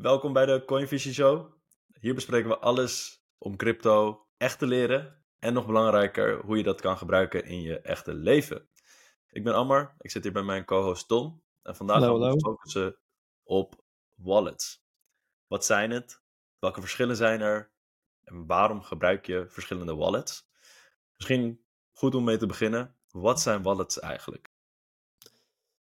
[0.00, 1.52] Welkom bij de Coinvision Show.
[2.00, 6.80] Hier bespreken we alles om crypto echt te leren en nog belangrijker hoe je dat
[6.80, 8.68] kan gebruiken in je echte leven.
[9.28, 12.98] Ik ben Ammar, ik zit hier bij mijn co-host Tom en vandaag gaan we focussen
[13.42, 13.82] op
[14.14, 14.84] wallets.
[15.46, 16.22] Wat zijn het?
[16.58, 17.70] Welke verschillen zijn er?
[18.24, 20.48] En waarom gebruik je verschillende wallets?
[21.16, 22.96] Misschien goed om mee te beginnen.
[23.10, 24.50] Wat zijn wallets eigenlijk?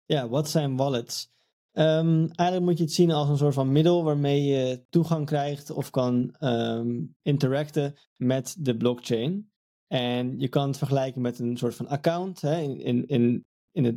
[0.04, 1.35] Ja, wat zijn wallets?
[1.76, 5.70] Ehm, eigenlijk moet je het zien als een soort van middel waarmee je toegang krijgt
[5.70, 9.50] of kan ehm, interacten met de blockchain.
[9.86, 12.40] En je kan het vergelijken met een soort van account.
[12.40, 12.60] Hè?
[12.60, 13.96] In, in, in, in het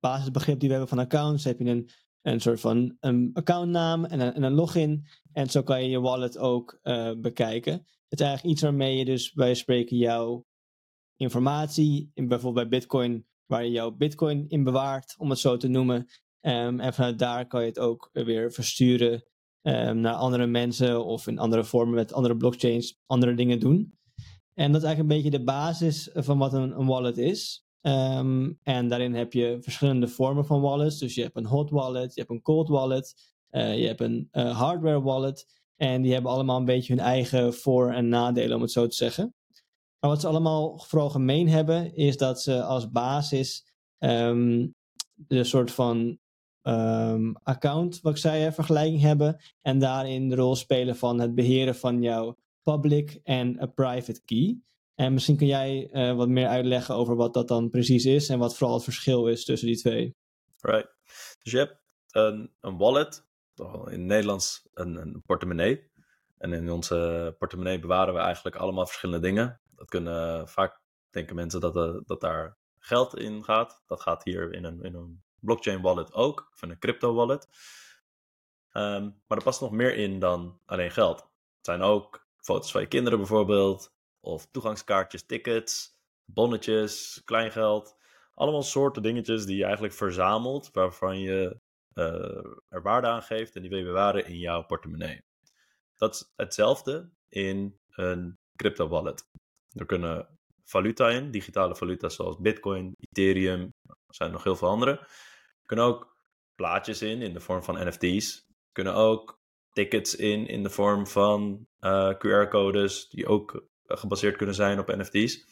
[0.00, 1.90] basisbegrip die we hebben van accounts heb je een,
[2.22, 5.06] een soort van een accountnaam en een, en een login.
[5.32, 7.72] En zo kan je je wallet ook eh, bekijken.
[8.08, 10.44] Het is eigenlijk iets waarmee je dus bij spreken jouw
[11.16, 15.68] informatie, in, bijvoorbeeld bij Bitcoin, waar je jouw Bitcoin in bewaart, om het zo te
[15.68, 16.06] noemen.
[16.42, 19.24] Ehm, en vanuit daar kan je het ook weer versturen
[19.62, 23.98] ehm, naar andere mensen of in andere vormen met andere blockchains andere dingen doen.
[24.54, 27.66] En dat is eigenlijk een beetje de basis van wat een, een wallet is.
[27.80, 30.98] Ehm, en daarin heb je verschillende vormen van wallets.
[30.98, 33.14] Dus je hebt een hot wallet, je hebt een cold wallet,
[33.48, 35.60] eh, je hebt een eh, hardware wallet.
[35.76, 38.96] En die hebben allemaal een beetje hun eigen voor- en nadelen, om het zo te
[38.96, 39.34] zeggen.
[39.98, 43.70] Maar wat ze allemaal vooral gemeen hebben, is dat ze als basis
[45.26, 46.18] de soort van
[46.62, 49.40] ehm, account, wat ik zei, vergelijking hebben.
[49.60, 54.60] En daarin de rol spelen van het beheren van jouw public en private key.
[54.94, 58.38] En misschien kun jij eh, wat meer uitleggen over wat dat dan precies is en
[58.38, 60.16] wat vooral het verschil is tussen die twee.
[60.60, 60.94] Right.
[61.42, 63.26] Dus je hebt een, een wallet,
[63.56, 65.90] in het Nederlands een, een portemonnee.
[66.38, 69.60] En in onze portemonnee bewaren we eigenlijk allemaal verschillende dingen.
[69.74, 73.82] Dat kunnen vaak denken mensen dat, eh, dat daar geld in gaat.
[73.86, 77.48] Dat gaat hier in een, in een blockchain wallet ook, of een crypto wallet.
[78.70, 81.18] Ehm, maar er past nog meer in dan alleen geld.
[81.56, 87.96] Het zijn ook foto's van je kinderen bijvoorbeeld, of toegangskaartjes, tickets, bonnetjes, kleingeld.
[88.34, 91.60] Allemaal soorten dingetjes die je eigenlijk verzamelt, waarvan je
[91.94, 95.22] eh, er waarde aan geeft en die wil je bewaren in jouw portemonnee.
[95.96, 99.24] Dat is hetzelfde in een crypto wallet.
[99.72, 100.28] Er kunnen
[100.64, 105.06] valuta in, digitale valuta zoals Bitcoin, Ethereum, er zijn nog heel veel andere.
[105.72, 106.16] Kunnen ook
[106.54, 108.46] plaatjes in, in de vorm van NFT's.
[108.72, 109.40] Kunnen ook
[109.70, 114.86] tickets in, in de vorm van eh, QR-codes, die ook eh, gebaseerd kunnen zijn op
[114.86, 115.44] NFT's.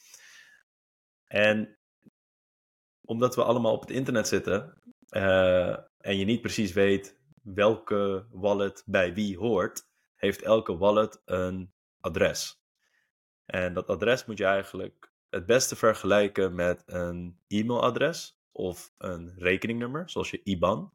[1.26, 1.78] En
[3.00, 8.82] omdat we allemaal op het internet zitten eh, en je niet precies weet welke wallet
[8.86, 12.62] bij wie hoort, heeft elke wallet een adres.
[13.44, 20.10] En dat adres moet je eigenlijk het beste vergelijken met een e-mailadres of een rekeningnummer,
[20.10, 20.92] zoals je IBAN.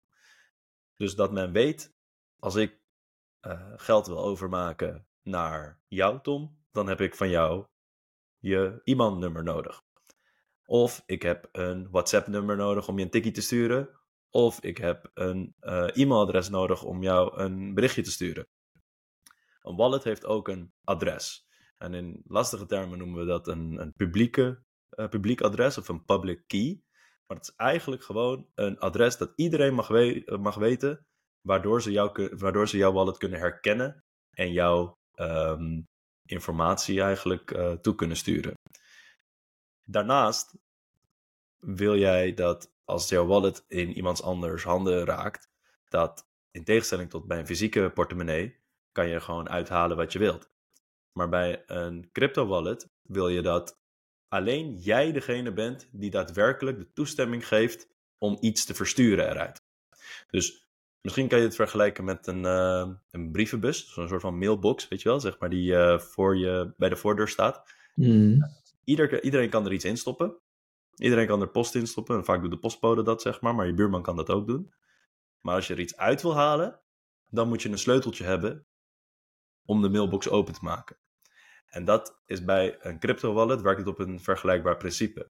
[0.96, 1.96] Dus dat men weet,
[2.40, 2.80] als ik
[3.42, 7.66] uh, geld wil overmaken naar jou, Tom, dan heb ik van jou
[8.38, 9.84] je IBAN-nummer nodig.
[10.66, 13.90] Of ik heb een WhatsApp-nummer nodig om je een tikkie te sturen.
[14.30, 18.48] Of ik heb een uh, e-mailadres nodig om jou een berichtje te sturen.
[19.62, 21.48] Een wallet heeft ook een adres.
[21.78, 24.64] En in lastige termen noemen we dat een, een publieke,
[24.96, 26.82] uh, publiek adres of een public key.
[27.28, 31.06] Maar het is eigenlijk gewoon een adres dat iedereen mag, we mag weten,
[31.42, 35.88] waardoor ze, jou, waardoor ze jouw wallet kunnen herkennen en jouw um,
[36.26, 38.54] informatie eigenlijk uh, toe kunnen sturen.
[39.84, 40.56] Daarnaast
[41.60, 45.50] wil jij dat als jouw wallet in iemands anders handen raakt,
[45.90, 48.60] dat in tegenstelling tot bij een fysieke portemonnee,
[48.92, 50.50] kan je gewoon uithalen wat je wilt.
[51.12, 53.78] Maar bij een crypto wallet wil je dat
[54.36, 57.88] alleen jij degene bent die daadwerkelijk de toestemming geeft
[58.18, 59.64] om iets te versturen eruit.
[60.30, 60.68] Dus
[61.02, 65.02] misschien kan je het vergelijken met een, uh, een brievenbus, zo'n soort van mailbox, weet
[65.02, 67.64] je wel, zeg maar, die uh, voor je bij de voordeur staat.
[67.96, 68.40] Mm.
[68.84, 70.38] Ieder, iedereen kan er iets in stoppen.
[70.96, 72.18] Iedereen kan er post in stoppen.
[72.18, 74.74] En vaak doet de postbode dat, zeg maar, maar je buurman kan dat ook doen.
[75.42, 76.80] Maar als je er iets uit wil halen,
[77.30, 78.68] dan moet je een sleuteltje hebben
[79.66, 80.98] om de mailbox open te maken.
[81.76, 85.32] En dat is bij een crypto wallet werkt het op een vergelijkbaar principe.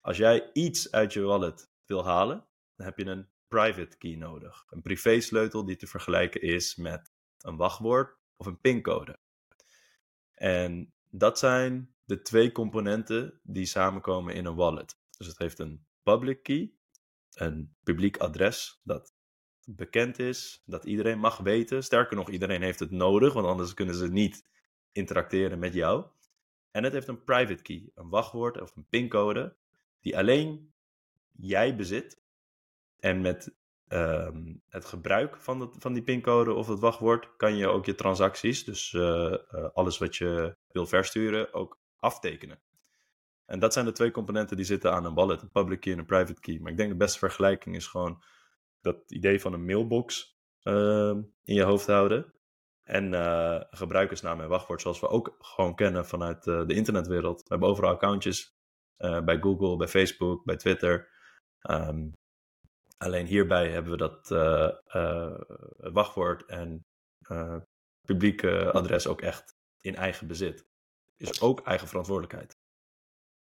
[0.00, 2.46] Als jij iets uit je wallet wil halen,
[2.76, 4.64] dan heb je een private key nodig.
[4.68, 9.18] Een privé-sleutel die te vergelijken is met een wachtwoord of een pincode.
[10.34, 14.98] En dat zijn de twee componenten die samenkomen in een wallet.
[15.18, 16.72] Dus het heeft een public key,
[17.34, 19.12] een publiek adres dat
[19.64, 21.84] bekend is, dat iedereen mag weten.
[21.84, 24.52] Sterker nog, iedereen heeft het nodig, want anders kunnen ze niet
[24.94, 26.04] interacteren met jou.
[26.70, 29.56] En het heeft een private key, een wachtwoord of een pincode,
[30.00, 30.72] die alleen
[31.32, 32.22] jij bezit.
[32.98, 33.54] En met
[33.88, 37.94] ehm, het gebruik van, het, van die pincode of het wachtwoord kan je ook je
[37.94, 39.38] transacties, dus eh, eh,
[39.72, 42.60] alles wat je wil versturen, ook aftekenen.
[43.46, 45.98] En dat zijn de twee componenten die zitten aan een wallet, een public key en
[45.98, 46.58] een private key.
[46.58, 48.22] Maar ik denk de beste vergelijking is gewoon
[48.80, 52.33] dat idee van een mailbox ehm, in je hoofd houden.
[52.84, 57.38] En uh, gebruikersnaam en wachtwoord, zoals we ook gewoon kennen vanuit de internetwereld.
[57.38, 58.52] We hebben overal accountjes
[58.96, 61.08] bij Google, bij Facebook, bij Twitter.
[61.70, 62.12] Um,
[62.96, 64.28] Alleen hierbij hebben we dat
[65.92, 66.84] wachtwoord en
[68.06, 70.66] publieke adres ook echt in eigen bezit.
[71.16, 72.56] Is ook eigen verantwoordelijkheid.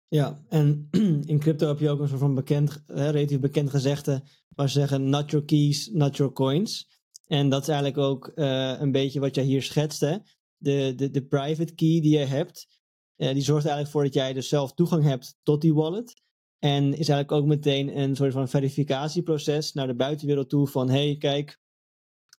[0.07, 0.87] Ja, en
[1.31, 4.23] in crypto heb je ook een soort van bekend, relatief bekend gezegde
[4.55, 6.98] waar ze zeggen not your keys, not your coins.
[7.29, 9.99] En dat is eigenlijk ook een beetje wat jij hier schetst.
[9.99, 10.17] Hè?
[10.57, 12.67] De, de, de private key die je hebt,
[13.15, 16.21] die zorgt eigenlijk voor dat jij dus zelf toegang hebt tot die wallet.
[16.59, 21.15] En is eigenlijk ook meteen een soort van verificatieproces naar de buitenwereld toe van hey,
[21.17, 21.59] kijk,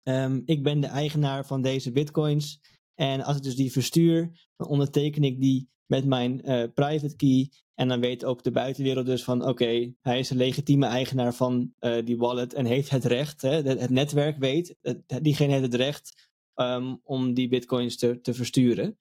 [0.02, 2.60] um, ik ben de eigenaar van deze bitcoins.
[3.00, 7.50] En als ik dus die verstuur, dan onderteken ik die met mijn uh, private key.
[7.74, 11.74] En dan weet ook de buitenwereld dus van oké, hij is een legitieme eigenaar van
[11.80, 14.76] uh, die wallet en heeft het recht, hè, het, netwerk weet,
[15.22, 18.98] diegene heeft het recht um, om die bitcoins te, te versturen.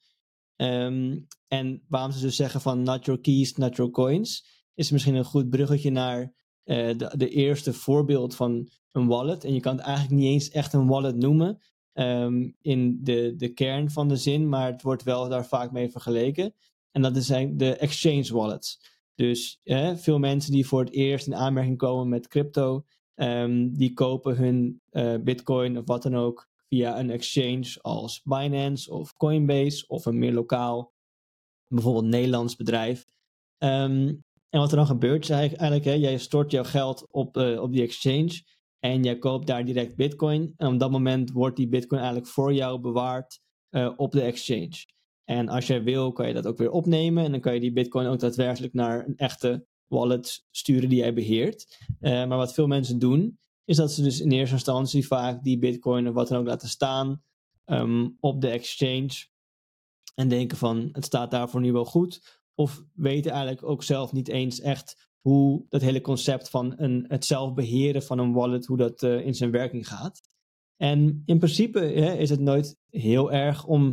[0.55, 5.15] Um, en waarom ze dus zeggen van not your keys, not your coins is misschien
[5.15, 9.43] een goed bruggetje naar de, de, eerste voorbeeld van een wallet.
[9.43, 11.61] En je kan het eigenlijk niet eens echt een wallet noemen
[11.99, 15.89] um, in de, de kern van de zin, maar het wordt wel daar vaak mee
[15.89, 16.53] vergeleken.
[16.91, 18.97] En dat zijn de exchange wallets.
[19.15, 22.85] Dus eh, veel mensen die voor het eerst in aanmerking komen met crypto,
[23.15, 28.91] um, die kopen hun uh, bitcoin of wat dan ook via een exchange als Binance
[28.91, 30.93] of Coinbase of een meer lokaal,
[31.67, 33.05] bijvoorbeeld Nederlands bedrijf.
[33.57, 37.61] Um, en wat er dan gebeurt is eigenlijk, hè, jij stort jouw geld op, uh,
[37.61, 38.41] op die exchange
[38.79, 40.53] en jij koopt daar direct bitcoin.
[40.57, 43.39] En op dat moment wordt die bitcoin eigenlijk voor jou bewaard
[43.69, 44.85] uh, op de exchange.
[45.23, 47.73] En als jij wil, kan je dat ook weer opnemen en dan kan je die
[47.73, 51.87] bitcoin ook daadwerkelijk naar een echte wallet sturen die jij beheert.
[52.01, 55.59] Uh, maar wat veel mensen doen, is dat ze dus in eerste instantie vaak die
[55.59, 57.23] bitcoin of wat dan ook laten staan
[57.65, 59.27] um, op de exchange.
[60.15, 62.41] En denken van, het staat daarvoor nu wel goed.
[62.55, 67.25] Of weten eigenlijk ook zelf niet eens echt hoe dat hele concept van een, het
[67.25, 70.21] zelf beheren van een wallet, hoe dat uh, in zijn werking gaat.
[70.75, 73.83] En in principe hè, is het nooit heel erg om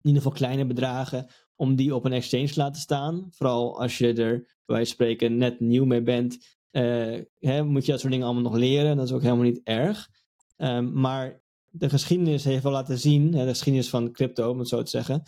[0.00, 3.26] in ieder geval kleine bedragen, om die op een exchange te laten staan.
[3.30, 8.00] Vooral als je er, bij spreken, net nieuw mee bent, uh, hè, moet je dat
[8.00, 8.96] soort dingen allemaal nog leren.
[8.96, 10.08] Dat is ook helemaal niet erg.
[10.56, 14.68] Um, maar de geschiedenis heeft wel laten zien, hè, de geschiedenis van crypto, om het
[14.68, 15.22] zo te zeggen,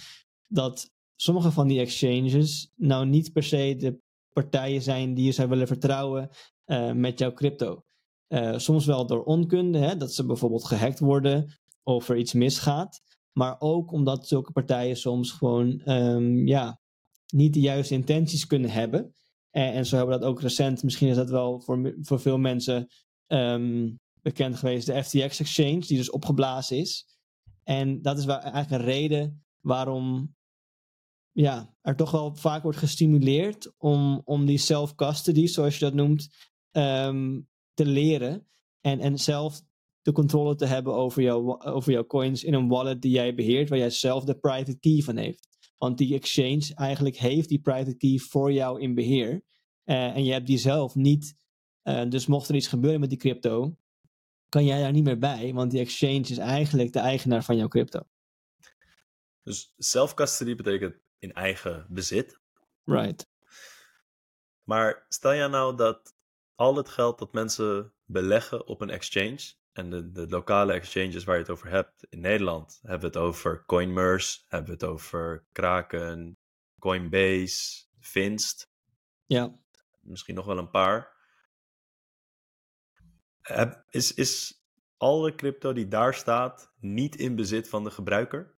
[0.46, 3.98] dat sommige van die exchanges nou niet per se de
[4.34, 6.28] partijen zijn die je zou willen vertrouwen
[6.66, 7.82] uh, met jouw crypto.
[8.28, 13.00] Uh, soms wel door onkunde, hè, dat ze bijvoorbeeld gehackt worden of er iets misgaat.
[13.32, 16.80] Maar ook omdat zulke partijen soms gewoon um, ja,
[17.26, 19.14] niet de juiste intenties kunnen hebben.
[19.50, 22.38] En, en, zo hebben we dat ook recent, misschien is dat wel voor, voor veel
[22.38, 22.86] mensen
[23.26, 27.18] um, bekend geweest, de FTX Exchange, die dus opgeblazen is.
[27.62, 30.34] En dat is eigenlijk een reden waarom
[31.34, 36.28] ja, er toch wel vaak wordt gestimuleerd om, om die self-custody, zoals je dat noemt,
[36.72, 38.46] um, te leren.
[38.80, 39.62] En, en zelf
[40.02, 43.68] de controle te hebben over, jou, over jouw coins in een wallet die jij beheert,
[43.68, 45.48] waar jij zelf de private key van heeft.
[45.76, 49.44] Want die exchange eigenlijk heeft die private key voor jou in beheer.
[49.84, 51.34] Uh, en je hebt die zelf niet.
[51.82, 53.76] Uh, dus mocht er iets gebeuren met die crypto,
[54.48, 57.68] kan jij daar niet meer bij, want die exchange is eigenlijk de eigenaar van jouw
[57.68, 58.00] crypto.
[59.42, 62.40] Dus self-custody betekent in eigen bezit.
[62.84, 63.28] Right.
[64.62, 66.14] Maar stel je nou dat
[66.54, 71.34] al het geld dat mensen beleggen op een exchange, en de, de lokale exchanges waar
[71.34, 75.46] je het over hebt in Nederland, hebben we het over Coinmerce, hebben we het over
[75.52, 76.38] Kraken,
[76.78, 78.68] Coinbase, Finst.
[79.26, 79.58] Ja.
[80.00, 81.12] Misschien nog wel een paar.
[83.90, 84.62] Is, is
[84.96, 88.53] alle crypto die daar staat niet in bezit van de gebruiker?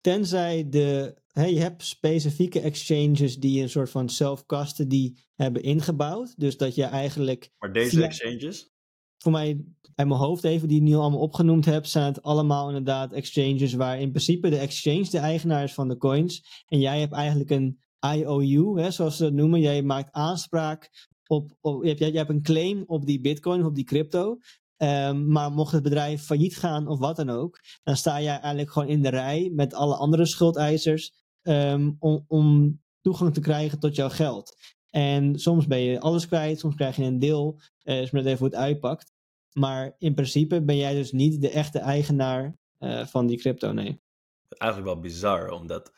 [0.00, 6.34] Tenzij de, hè, je hebt specifieke exchanges die een soort van self-custody hebben ingebouwd.
[6.36, 7.50] Dus dat je eigenlijk.
[7.58, 8.70] Maar deze exchanges?
[9.18, 9.64] Voor mij,
[9.94, 13.72] uit mijn hoofd even, die ik nu allemaal opgenoemd heb, zijn het allemaal inderdaad exchanges
[13.72, 16.64] waar in principe de exchange de eigenaar is van de coins.
[16.66, 17.78] En jij hebt eigenlijk een
[18.14, 19.60] IOU, hè, zoals ze dat noemen.
[19.60, 23.66] Jij maakt aanspraak op, op je, hebt, je hebt een claim op die bitcoin of
[23.66, 24.38] op die crypto.
[24.82, 28.70] Um, maar mocht het bedrijf failliet gaan of wat dan ook, dan sta jij eigenlijk
[28.70, 33.96] gewoon in de rij met alle andere schuldeisers um, om, om toegang te krijgen tot
[33.96, 34.56] jouw geld.
[34.90, 38.38] En soms ben je alles kwijt, soms krijg je een deel, uh, is maar even
[38.38, 39.12] hoe het uitpakt.
[39.52, 44.02] Maar in principe ben jij dus niet de echte eigenaar uh, van die crypto, nee.
[44.48, 45.92] Eigenlijk wel bizar, omdat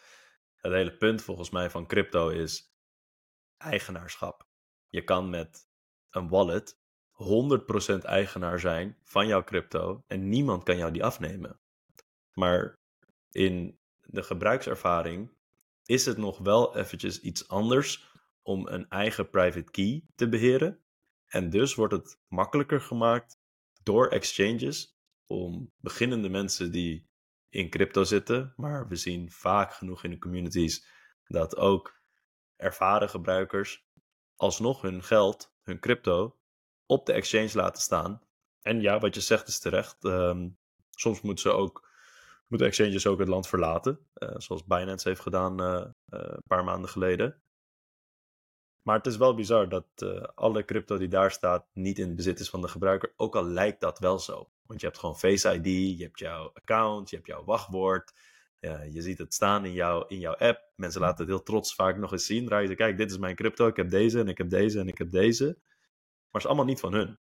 [0.56, 2.72] het hele punt volgens mij van crypto is
[3.56, 4.48] eigenaarschap.
[4.88, 5.68] Je kan met
[6.10, 6.80] een wallet
[7.22, 11.60] 100% eigenaar zijn van jouw crypto en niemand kan jou die afnemen.
[12.32, 12.78] Maar
[13.30, 15.32] in de gebruikservaring
[15.84, 18.10] is het nog wel eventjes iets anders
[18.42, 20.80] om een eigen private key te beheren.
[21.26, 23.38] En dus wordt het makkelijker gemaakt
[23.82, 27.10] door exchanges om beginnende mensen die
[27.48, 30.86] in crypto zitten, maar we zien vaak genoeg in de communities
[31.26, 32.00] dat ook
[32.56, 33.84] ervaren gebruikers
[34.36, 36.36] alsnog hun geld, hun crypto,
[36.92, 38.20] op de exchange laten staan.
[38.62, 40.04] En ja, wat je zegt is terecht.
[40.04, 40.48] Ehm,
[40.90, 41.88] soms moeten ze ook,
[42.46, 46.90] moeten exchanges ook het land verlaten, uh, zoals Binance heeft gedaan uh, een paar maanden
[46.90, 47.42] geleden.
[48.82, 49.86] Maar het is wel bizar dat
[50.34, 53.80] alle crypto die daar staat niet in bezit is van de gebruiker, ook al lijkt
[53.80, 54.50] dat wel zo.
[54.62, 58.12] Want je hebt gewoon Face ID, je hebt jouw account, je hebt jouw wachtwoord.
[58.90, 60.72] je ziet het staan in, jouw in jouw app.
[60.76, 62.46] Mensen laten het heel trots vaak nog eens zien.
[62.46, 64.88] Draaien ze, kijk, dit is mijn crypto, ik heb deze en ik heb deze en
[64.88, 65.58] ik heb deze.
[66.32, 67.18] Maar het is allemaal niet van hun.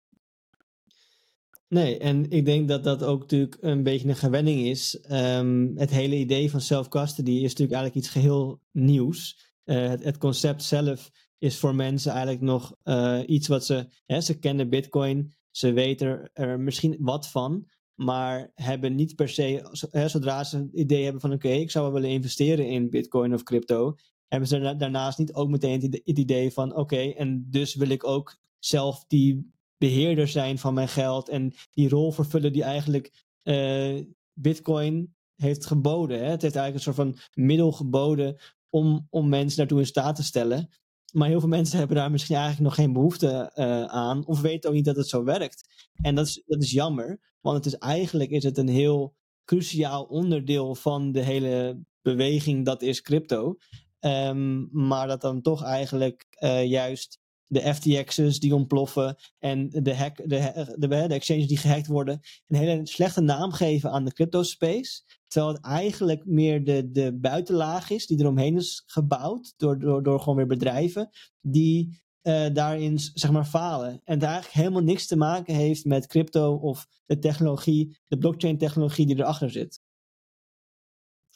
[1.68, 5.00] Nee, en ik denk dat dat ook natuurlijk een beetje een gewenning is.
[5.00, 9.50] Ehm, het hele idee van self-custody is natuurlijk eigenlijk iets geheel nieuws.
[9.66, 13.88] Uh, het, het, concept zelf is voor mensen eigenlijk nog uh, iets wat ze...
[14.06, 19.70] Hè, ze kennen bitcoin, ze weten er misschien wat van, maar hebben niet per se,
[19.92, 23.34] hè, zodra ze een idee hebben van oké, ik zou wel willen investeren in bitcoin
[23.34, 23.96] of crypto,
[24.28, 28.40] hebben ze daarnaast niet ook meteen het idee van oké, en dus wil ik ook
[28.64, 34.02] zelf die beheerder zijn van mijn geld en die rol vervullen die eigenlijk uh,
[34.34, 36.18] bitcoin heeft geboden.
[36.18, 36.26] Hè?
[36.26, 38.38] Het heeft eigenlijk een soort van middel geboden
[38.70, 40.70] om, om mensen daartoe in staat te stellen.
[41.14, 44.26] Maar heel veel mensen hebben daar misschien eigenlijk nog geen behoefte uh, aan.
[44.26, 45.90] Of weten ook niet dat het zo werkt.
[46.02, 47.36] En dat is, dat is jammer.
[47.42, 49.16] Want het is eigenlijk is het een heel
[49.46, 52.66] cruciaal onderdeel van de hele beweging.
[52.66, 53.58] Dat is crypto.
[54.00, 57.21] Um, maar dat dan toch eigenlijk uh, juist
[57.52, 62.58] de FTX's die ontploffen en de, hack, de, de, de, exchanges die gehackt worden, een
[62.58, 65.02] hele slechte naam geven aan de crypto space.
[65.28, 70.20] Terwijl het eigenlijk meer de, de buitenlaag is die eromheen is gebouwd door, door, door
[70.20, 71.10] gewoon weer bedrijven
[71.42, 74.02] die uh, daarin zeg maar falen.
[74.04, 78.58] En daar eigenlijk helemaal niks te maken heeft met crypto of de technologie, de blockchain
[78.58, 79.80] technologie die erachter zit.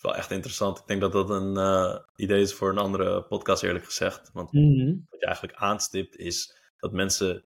[0.05, 0.79] Wel echt interessant.
[0.79, 4.29] Ik denk dat dat een uh, idee is voor een andere podcast eerlijk gezegd.
[4.33, 5.05] Want mm -hmm.
[5.09, 7.43] wat je eigenlijk aanstipt is dat mensen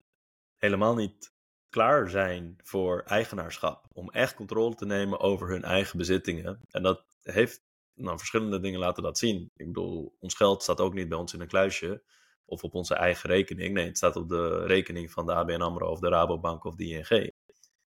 [0.56, 1.32] helemaal niet
[1.68, 3.86] klaar zijn voor eigenaarschap.
[3.92, 6.60] Om echt controle te nemen over hun eigen bezittingen.
[6.70, 7.62] En dat heeft
[7.94, 9.50] nou, verschillende dingen laten dat zien.
[9.56, 12.02] Ik bedoel, ons geld staat ook niet bij ons in een kluisje
[12.44, 13.74] of op onze eigen rekening.
[13.74, 16.84] Nee, het staat op de rekening van de ABN AMRO of de Rabobank of de
[16.84, 17.32] ING.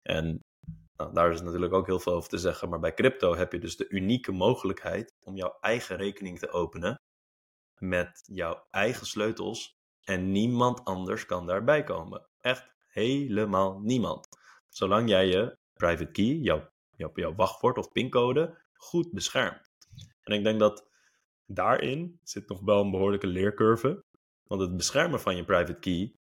[0.01, 0.43] En
[1.01, 2.69] nou, daar is natuurlijk ook heel veel over te zeggen.
[2.69, 6.99] Maar bij crypto heb je dus de unieke mogelijkheid om jouw eigen rekening te openen
[7.77, 9.79] met jouw eigen sleutels.
[10.01, 12.27] En niemand anders kan daarbij komen.
[12.39, 14.27] Echt helemaal niemand.
[14.69, 19.69] Zolang jij je private key, jouw, jouw, jouw wachtwoord of pincode, goed beschermt.
[20.23, 20.87] En ik denk dat
[21.45, 24.03] daarin zit nog wel een behoorlijke leercurve.
[24.43, 26.15] Want het beschermen van je private key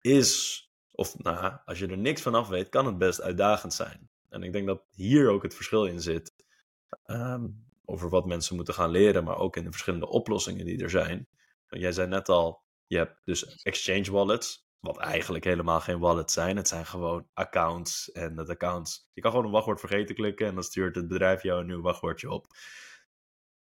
[0.00, 0.60] is,
[0.96, 4.10] of nou, als je er niks van af weet, kan het best uitdagend zijn.
[4.28, 6.34] En ik denk dat hier ook het verschil in zit.
[7.06, 10.90] Um, over wat mensen moeten gaan leren, maar ook in de verschillende oplossingen die er
[10.90, 11.28] zijn.
[11.68, 14.64] Jij zei net al, je hebt dus exchange wallets.
[14.80, 16.56] Wat eigenlijk helemaal geen wallets zijn.
[16.56, 18.12] Het zijn gewoon accounts.
[18.12, 19.10] En dat accounts.
[19.12, 20.46] Je kan gewoon een wachtwoord vergeten klikken.
[20.46, 22.46] En dan stuurt het bedrijf jou een nieuw wachtwoordje op.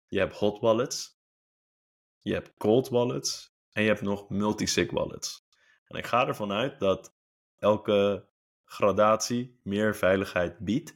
[0.07, 1.19] Je hebt hot wallets.
[2.21, 3.55] Je hebt cold wallets.
[3.71, 5.47] En je hebt nog multisig wallets.
[5.87, 7.14] En ik ga ervan uit dat
[7.59, 8.25] elke
[8.65, 10.93] gradatie meer veiligheid biedt.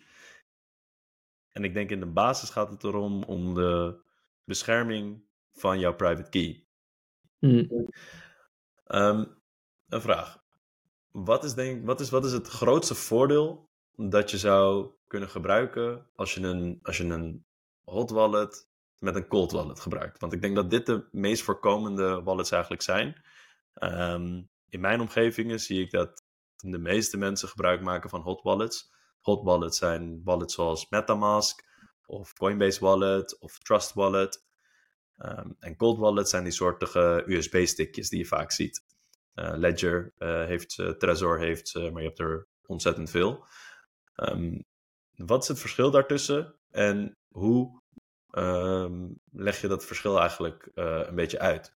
[1.51, 4.01] En ik denk in de basis gaat het erom om de
[4.43, 5.23] bescherming
[5.53, 6.65] van jouw private key.
[7.39, 7.89] Mm.
[8.87, 9.37] Um,
[9.89, 10.43] een vraag.
[11.11, 16.07] Wat is, denk, wat, is, wat is het grootste voordeel dat je zou kunnen gebruiken
[16.15, 17.45] als je een, als je een
[17.83, 20.19] hot wallet met een cold wallet gebruikt?
[20.19, 23.21] Want ik denk dat dit de meest voorkomende wallets eigenlijk zijn.
[23.73, 26.23] Um, in mijn omgevingen zie ik dat
[26.59, 28.91] de meeste mensen gebruik maken van hot wallets.
[29.19, 31.67] Hot wallets zijn wallets zoals MetaMask
[32.05, 34.47] of Coinbase Wallet of Trust Wallet.
[35.17, 38.85] Um, en cold wallets zijn die soortige USB-stickjes die je vaak ziet.
[39.35, 43.45] Uh, Ledger uh, heeft ze, Trezor heeft ze, maar je hebt er ontzettend veel.
[44.15, 44.63] Um,
[45.15, 47.81] wat is het verschil daartussen en hoe
[48.31, 51.77] um, leg je dat verschil eigenlijk een beetje uit?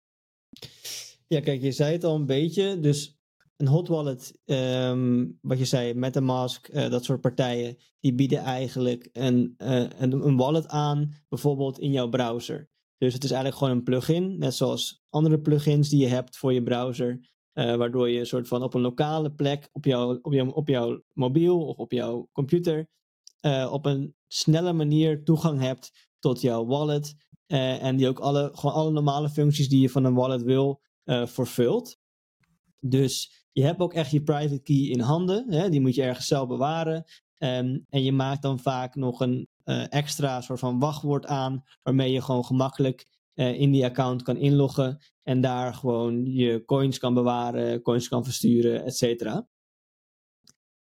[1.26, 2.80] Ja, kijk, je zei het al een beetje.
[2.80, 3.19] Dus
[3.60, 9.08] een hot wallet, ehm, wat je zei, MetaMask, uh, dat soort partijen, die bieden eigenlijk
[9.12, 12.68] een, uh, een, een, wallet aan, bijvoorbeeld in jouw browser.
[12.98, 16.52] Dus het is eigenlijk gewoon een plugin, net zoals andere plugins die je hebt voor
[16.52, 20.32] je browser, uh, waardoor je een soort van op een lokale plek, op, jouw op,
[20.32, 22.88] jouw op jouw mobiel of op jouw computer,
[23.70, 27.14] op een snelle manier toegang hebt tot jouw wallet.
[27.46, 31.99] en die ook alle, gewoon alle normale functies die je van een wallet wil, vervult.
[32.80, 35.52] Dus je hebt ook echt je private key in handen.
[35.52, 35.68] Hè?
[35.68, 37.04] Die moet je ergens zelf bewaren.
[37.38, 41.64] Um, en je maakt dan vaak nog een uh, extra soort van wachtwoord aan.
[41.82, 44.98] Waarmee je gewoon gemakkelijk uh, in die account kan inloggen.
[45.22, 49.48] En daar gewoon je coins kan bewaren, coins kan versturen, et cetera.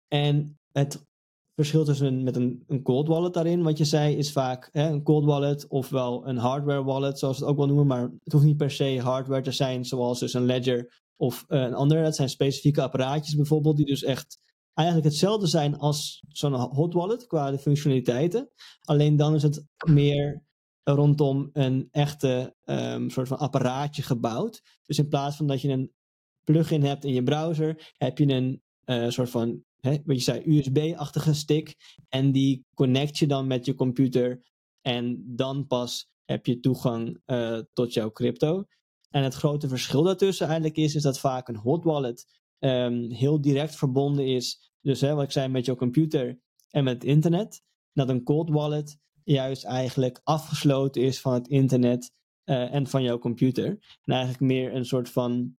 [0.09, 1.09] En het
[1.55, 5.03] verschil tussen met een, een cold wallet daarin, wat je zei, is vaak hè, een
[5.03, 7.87] cold wallet ofwel een hardware wallet, zoals we het ook wel noemen.
[7.87, 11.61] Maar het hoeft niet per se hardware te zijn, zoals dus een ledger of uh,
[11.61, 14.39] een andere, dat zijn specifieke apparaatjes bijvoorbeeld, die dus echt
[14.75, 18.51] eigenlijk hetzelfde zijn als zo'n hot wallet qua de functionaliteiten.
[18.81, 20.43] Alleen dan is het meer
[20.83, 24.63] rondom een echte um, soort van apparaatje gebouwd.
[24.83, 25.93] Dus in plaats van dat je een
[26.45, 30.43] plugin hebt in je browser, heb je een uh, soort van, hè, wat je zei,
[30.45, 31.77] USB-achtige stick.
[32.09, 34.43] En die connect je dan met je computer.
[34.81, 38.65] En dan pas heb je toegang uh, tot jouw crypto.
[39.11, 42.27] En het grote verschil daartussen eigenlijk is, is dat vaak een hot wallet
[42.59, 44.73] um, heel direct verbonden is.
[44.81, 46.41] Dus hè, wat ik zei met jouw computer
[46.71, 47.63] en met het internet.
[47.93, 52.13] Dat een cold wallet juist eigenlijk afgesloten is van het internet
[52.45, 53.67] uh, en van jouw computer.
[54.03, 55.59] En eigenlijk meer een soort van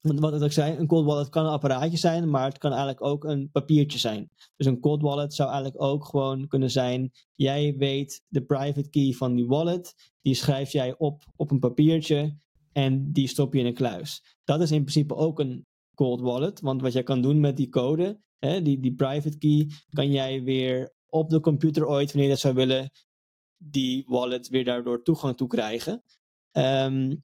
[0.00, 3.24] wat ik zei, een cold wallet kan een apparaatje zijn, maar het kan eigenlijk ook
[3.24, 4.30] een papiertje zijn.
[4.56, 9.12] Dus een cold wallet zou eigenlijk ook gewoon kunnen zijn, jij weet de private key
[9.12, 12.38] van die wallet, die schrijf jij op op een papiertje
[12.72, 14.36] en die stop je in een kluis.
[14.44, 17.68] Dat is in principe ook een cold wallet, want wat jij kan doen met die
[17.68, 22.34] code, hè, die, die private key, kan jij weer op de computer ooit, wanneer je
[22.34, 22.90] dat zou willen,
[23.56, 26.02] die wallet weer daardoor toegang toe krijgen.
[26.52, 27.22] Um,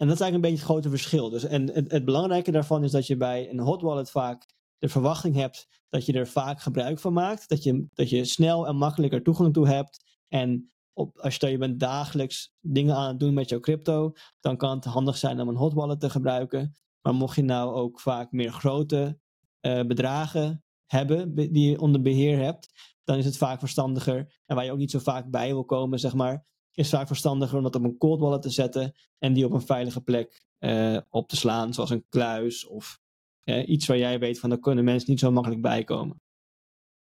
[0.00, 1.30] en dat is eigenlijk een beetje het grote verschil.
[1.30, 4.46] Dus, en het, het, belangrijke daarvan is dat je bij een hot wallet vaak
[4.78, 7.48] de verwachting hebt dat je er vaak gebruik van maakt.
[7.48, 10.18] Dat je, dat je snel en makkelijker toegang toe hebt.
[10.28, 14.56] En op, als je, je bent dagelijks dingen aan het doen met jouw crypto, dan
[14.56, 16.76] kan het handig zijn om een hot wallet te gebruiken.
[17.00, 19.18] Maar mocht je nou ook vaak meer grote
[19.60, 24.64] uh, bedragen hebben die je onder beheer hebt, dan is het vaak verstandiger, en waar
[24.64, 27.74] je ook niet zo vaak bij wil komen, zeg maar, is vaak verstandiger om dat
[27.74, 31.36] op een cold wallet te zetten en die op een veilige plek uh, op te
[31.36, 33.00] slaan, zoals een kluis of
[33.44, 36.20] uh, iets waar jij weet van, daar kunnen mensen niet zo makkelijk bij komen.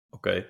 [0.10, 0.48] Oké.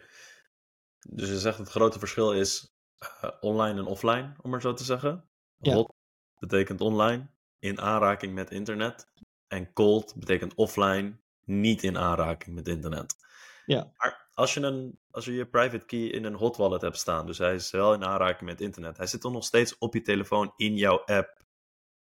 [1.09, 2.71] Dus je zegt het grote verschil is
[3.03, 5.29] uh, online en offline, om maar zo te zeggen.
[5.57, 5.73] Ja.
[5.73, 5.93] Hot
[6.39, 9.11] betekent online, in aanraking met internet.
[9.47, 13.15] En cold betekent offline, niet in aanraking met internet.
[13.65, 13.91] Ja.
[13.97, 17.25] Maar als je, een, als je je private key in een hot wallet hebt staan,
[17.25, 20.01] dus hij is wel in aanraking met internet, hij zit dan nog steeds op je
[20.01, 21.43] telefoon, in jouw app,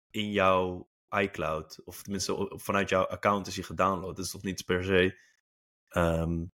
[0.10, 4.15] in jouw iCloud, of tenminste vanuit jouw account is hij gedownload.
[4.15, 5.17] Dat is toch niet per se.
[5.89, 6.52] Um,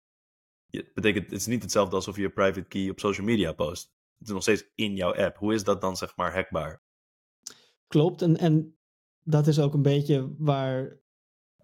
[0.69, 3.93] het betekent, het is niet hetzelfde alsof je je private key op social media post.
[4.21, 5.37] Het is nog steeds in jouw app.
[5.37, 6.83] Hoe is dat dan, zeg maar, hackbaar?
[7.87, 8.77] Klopt, en, en
[9.23, 10.99] dat is ook een beetje waar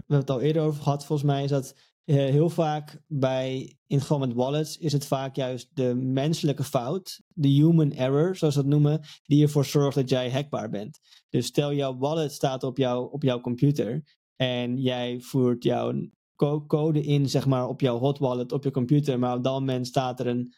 [0.06, 4.00] we het al eerder over gehad, volgens mij, is dat uh, heel vaak bij, in
[4.00, 8.62] geval met wallets, is het vaak juist de menselijke fout, de human error, zoals we
[8.62, 11.00] dat noemen, die ervoor zorgt dat jij hackbaar bent.
[11.30, 14.04] Dus stel jouw wallet staat op, jou, op jouw computer
[14.36, 18.72] en jij voert jouw co code in, zeg maar, op jouw hot wallet op je
[18.72, 20.54] computer, maar op dat moment staat er een,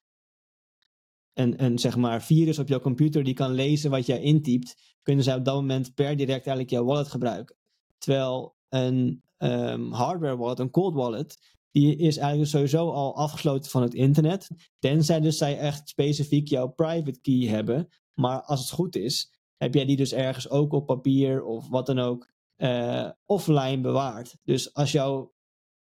[1.40, 5.24] een, een zeg maar, virus op jouw computer die kan lezen wat jij intypt, kunnen
[5.24, 7.56] zij op dat moment per direct eigenlijk jouw wallet gebruiken.
[7.98, 13.82] Terwijl een um, hardware wallet, een cold wallet, die is eigenlijk sowieso al afgesloten van
[13.82, 14.48] het internet.
[14.80, 17.88] Tenzij dus zij echt specifiek jouw private key hebben.
[18.14, 21.86] Maar als het goed is, heb jij die dus ergens ook op papier of wat
[21.86, 24.38] dan ook uh, offline bewaard.
[24.44, 25.34] Dus als jouw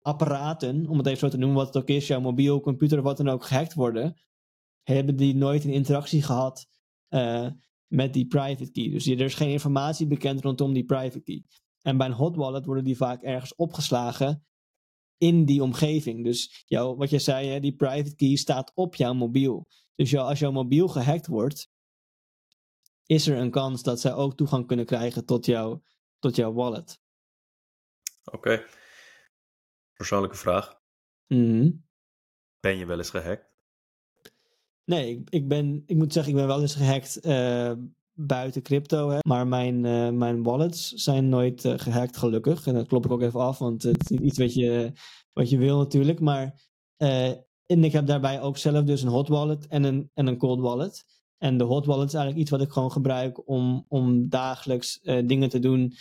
[0.01, 3.17] apparaten, om het even zo te noemen wat het ook is, jouw mobiel, computer wat
[3.17, 4.15] dan ook gehackt worden,
[4.83, 6.67] hebben die nooit een interactie gehad
[7.09, 7.49] uh,
[7.87, 8.89] met die private key.
[8.89, 11.43] Dus er is geen informatie bekend rondom die private key.
[11.81, 14.45] En bij een hot wallet worden die vaak ergens opgeslagen
[15.17, 16.23] in die omgeving.
[16.23, 19.67] Dus jouw, wat je zei, hè, die private key staat op jouw mobiel.
[19.95, 21.69] Dus jou, als jouw mobiel gehackt wordt,
[23.05, 25.81] is er een kans dat zij ook toegang kunnen krijgen tot, jou,
[26.19, 27.01] tot jouw wallet.
[28.23, 28.37] Oké.
[28.37, 28.65] Okay.
[29.93, 30.81] Persoonlijke vraag.
[31.27, 31.85] Mm
[32.59, 33.52] Ben je wel eens gehackt?
[34.85, 37.71] Nee, ik, ben, ik moet zeggen, ik ben wel eens gehackt uh,
[38.13, 39.09] buiten crypto.
[39.09, 39.17] Hè.
[39.27, 42.67] Maar mijn, uh, mijn wallets zijn nooit uh, gehackt, gelukkig.
[42.67, 44.91] En dat klop ik ook even af, want het is niet iets wat je,
[45.33, 46.19] wat je wil natuurlijk.
[46.19, 46.71] Maar
[47.65, 50.59] en ik heb daarbij ook zelf dus een hot wallet en een, en een cold
[50.59, 51.03] wallet.
[51.37, 55.49] En de hot wallet is eigenlijk iets wat ik gewoon gebruik om, om dagelijks dingen
[55.49, 55.93] te doen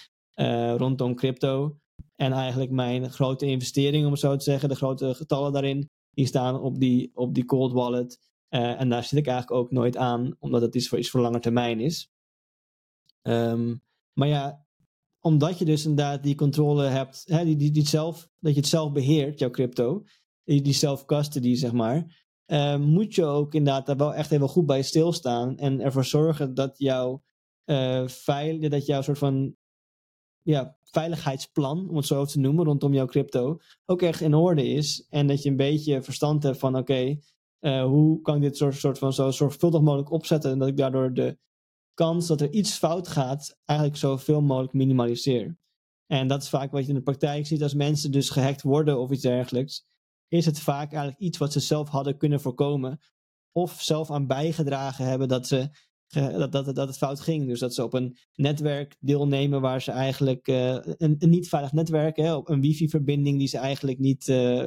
[0.77, 1.77] rondom crypto.
[2.15, 6.27] En eigenlijk mijn grote investeringen, om het zo te zeggen, de grote getallen daarin, die
[6.27, 8.19] staan op die, op die cold wallet.
[8.55, 11.21] Uh, en daar zit ik eigenlijk ook nooit aan, omdat het iets voor, iets voor
[11.21, 12.11] lange termijn is.
[13.23, 14.67] Um, maar ja,
[15.21, 18.69] omdat je dus inderdaad die controle hebt, hè, die, die, die zelf, dat je het
[18.69, 20.05] zelf beheert, jouw crypto,
[20.45, 24.67] die, die self-custody, zeg maar, uh, moet je ook inderdaad daar wel echt even goed
[24.67, 27.23] bij stilstaan en ervoor zorgen dat jouw,
[27.65, 28.07] uh,
[28.71, 29.57] dat jouw soort van
[30.43, 35.07] ja, veiligheidsplan, om het zo te noemen, rondom jouw crypto, ook echt in orde is.
[35.09, 37.19] En dat je een beetje verstand hebt van, oké,
[37.63, 40.77] uh, hoe kan ik dit soort, soort van zo zorgvuldig mogelijk opzetten en dat ik
[40.77, 41.39] daardoor de
[41.95, 45.57] kans dat er iets fout gaat eigenlijk zoveel mogelijk minimaliseer.
[46.07, 48.99] En dat is vaak wat je in de praktijk ziet als mensen dus gehackt worden
[48.99, 49.85] of iets dergelijks.
[50.29, 53.01] Is het vaak eigenlijk iets wat ze zelf hadden kunnen voorkomen.
[53.53, 55.69] Of zelf aan bijgedragen hebben dat, ze,
[56.07, 57.47] dat, dat, dat het fout ging.
[57.47, 61.73] Dus dat ze op een netwerk deelnemen waar ze eigenlijk uh, een, een, niet veilig
[61.73, 64.67] netwerk, hè, op een wifi-verbinding die ze eigenlijk niet uh,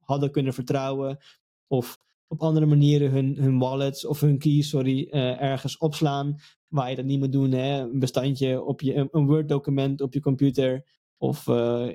[0.00, 1.18] hadden kunnen vertrouwen.
[1.66, 1.98] Of
[2.30, 6.96] op andere manieren hun, hun wallets of hun keys, sorry, uh, ergens opslaan waar je
[6.96, 7.52] dat niet moet doen.
[7.52, 7.80] Hè?
[7.80, 10.84] Een bestandje op je, een Word-document op je computer
[11.16, 11.88] of, uh,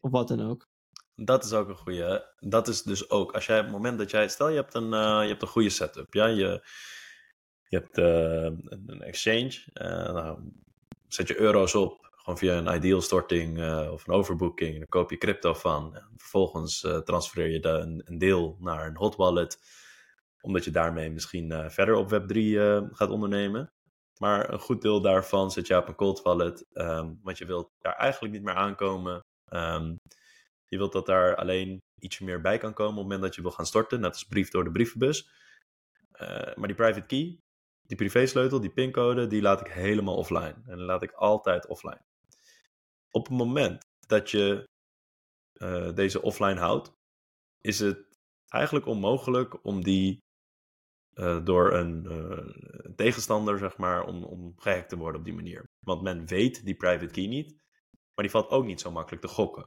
[0.00, 0.68] of wat dan ook.
[1.14, 2.34] Dat is ook een goede.
[2.38, 4.92] Dat is dus ook, als jij op het moment dat jij, stel je hebt een,
[4.92, 6.66] uh, je hebt een goede setup, ja, je,
[7.68, 9.64] je hebt een exchange,
[10.12, 10.38] nou,
[11.08, 13.58] zet je euro's op, gewoon via een ideal storting
[13.90, 18.56] of een overbooking, dan koop je crypto van, en vervolgens transfereer je een, een deel
[18.60, 19.58] naar een hot wallet,
[20.40, 22.36] omdat je daarmee misschien verder op Web3
[22.92, 23.72] gaat ondernemen.
[24.22, 26.66] Maar een goed deel daarvan zet je op een cold wallet.
[26.72, 29.20] Um, want je wilt daar eigenlijk niet meer aankomen.
[29.52, 29.96] Um,
[30.66, 33.42] je wilt dat daar alleen ietsje meer bij kan komen op het moment dat je
[33.42, 34.00] wil gaan storten.
[34.00, 35.30] Net als brief door de brievenbus.
[36.54, 37.38] Maar die private key,
[37.82, 40.54] die privésleutel, die pincode, die laat ik helemaal offline.
[40.66, 42.00] En die laat ik altijd offline.
[43.14, 44.64] Op het moment dat je
[45.54, 46.92] uh, deze offline houdt,
[47.60, 47.98] is het
[48.48, 50.18] eigenlijk onmogelijk om die
[51.14, 55.64] uh, door een uh, tegenstander, zeg maar, om, om gehackt te worden op die manier.
[55.86, 57.50] Want men weet die private key niet,
[57.90, 59.64] maar die valt ook niet zo makkelijk te gokken.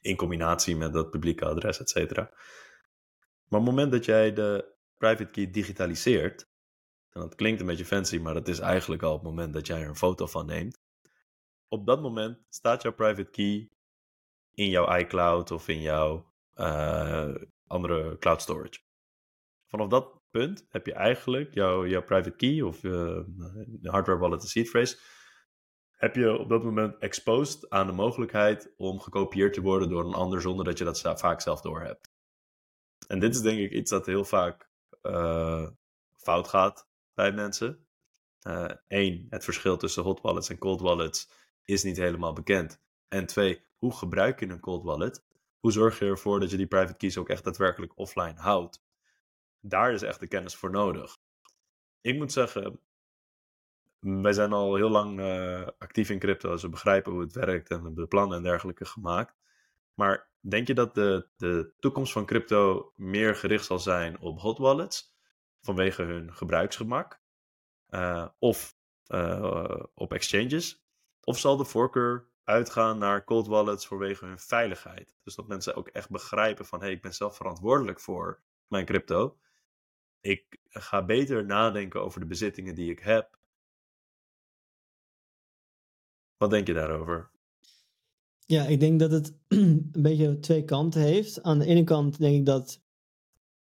[0.00, 2.22] In combinatie met dat publieke adres, et cetera.
[3.48, 6.42] Maar op het moment dat jij de private key digitaliseert,
[7.10, 9.66] en dat klinkt een beetje fancy, maar dat is eigenlijk al op het moment dat
[9.66, 10.78] jij er een foto van neemt.
[11.70, 13.70] Op dat moment staat jouw private key
[14.54, 17.34] in jouw iCloud of in jouw uh,
[17.66, 18.80] andere cloud storage
[19.70, 23.20] vanaf dat punt heb je eigenlijk jouw, jouw private key of uh,
[23.66, 24.98] de hardware wallet, de seed phrase,
[25.90, 30.14] heb je op dat moment exposed aan de mogelijkheid om gekopieerd te worden door een
[30.14, 32.10] ander zonder dat je dat vaak zelf doorhebt.
[33.06, 34.70] En dit is denk ik iets dat heel vaak
[35.02, 35.68] uh,
[36.16, 37.86] fout gaat bij mensen.
[38.88, 41.30] Eén, het verschil tussen hot wallets en cold wallets
[41.70, 42.80] is niet helemaal bekend.
[43.08, 45.24] En twee, hoe gebruik je een cold wallet?
[45.58, 48.82] Hoe zorg je ervoor dat je die private keys ook echt daadwerkelijk offline houdt?
[49.60, 51.18] daar is echt de kennis voor nodig.
[52.00, 52.80] Ik moet zeggen,
[53.98, 57.70] wij zijn al heel lang uh, actief in crypto, dus we begrijpen hoe het werkt
[57.70, 59.36] en we hebben plannen en dergelijke gemaakt.
[59.94, 64.58] Maar denk je dat de, de toekomst van crypto meer gericht zal zijn op hot
[64.58, 65.14] wallets
[65.60, 67.20] vanwege hun gebruiksgemak?
[67.88, 70.84] Uh, of uh, op exchanges?
[71.30, 75.16] Of zal de voorkeur uitgaan naar cold wallets vanwege hun veiligheid?
[75.22, 78.84] Dus dat mensen ook echt begrijpen van hé, hey, ik ben zelf verantwoordelijk voor mijn
[78.84, 79.38] crypto
[80.20, 83.38] ik ga beter nadenken over de bezittingen die ik heb.
[86.36, 87.30] Wat denk je daarover?
[88.46, 91.42] Ja, ik denk dat het een beetje twee kanten heeft.
[91.42, 92.82] Aan de ene kant denk ik dat,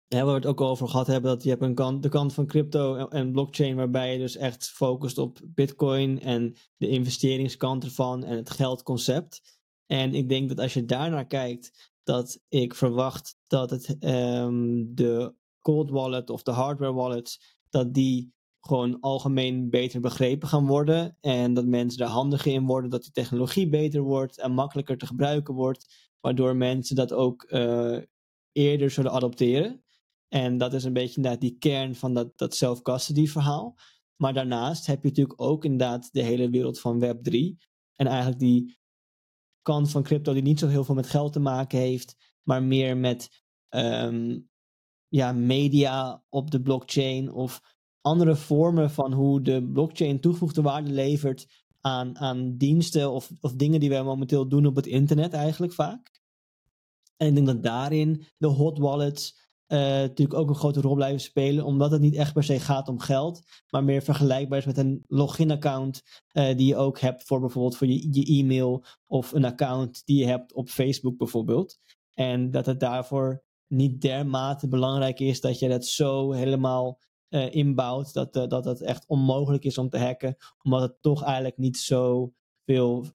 [0.08, 2.34] ja, waar we het ook over gehad hebben, dat je hebt een kant, de kant
[2.34, 8.24] van crypto en blockchain waarbij je dus echt focust op bitcoin en de investeringskant ervan
[8.24, 9.60] en het geldconcept.
[9.86, 15.34] En ik denk dat als je daarnaar kijkt, dat ik verwacht dat het um, de
[15.60, 21.16] cold wallet of de hardware wallets, dat die gewoon algemeen beter begrepen gaan worden.
[21.20, 25.06] En dat mensen er handiger in worden, dat die technologie beter wordt en makkelijker te
[25.06, 26.10] gebruiken wordt.
[26.20, 27.98] Waardoor mensen dat ook uh,
[28.52, 29.82] eerder zullen adopteren.
[30.28, 33.76] En dat is een beetje inderdaad die kern van dat, dat self-custody verhaal.
[34.16, 37.32] Maar daarnaast heb je natuurlijk ook inderdaad de hele wereld van Web3.
[37.96, 38.78] En eigenlijk die
[39.62, 42.96] kant van crypto die niet zo heel veel met geld te maken heeft, maar meer
[42.96, 44.48] met um,
[45.08, 47.60] ja, media op de blockchain of
[48.00, 53.80] andere vormen van hoe de blockchain toegevoegde waarde levert aan, aan diensten of, of dingen
[53.80, 56.20] die wij momenteel doen op het internet eigenlijk vaak.
[57.16, 61.20] En ik denk dat daarin de hot wallets uh, natuurlijk ook een grote rol blijven
[61.20, 64.78] spelen, omdat het niet echt per se gaat om geld, maar meer vergelijkbaar is met
[64.78, 66.02] een login-account
[66.32, 70.18] uh, die je ook hebt voor bijvoorbeeld voor je, je e-mail of een account die
[70.18, 71.78] je hebt op Facebook bijvoorbeeld.
[72.14, 78.12] En dat het daarvoor niet dermate belangrijk is dat je dat zo helemaal uh, inbouwt,
[78.12, 82.32] dat, dat het echt onmogelijk is om te hacken, omdat het toch eigenlijk niet zo
[82.64, 83.06] veel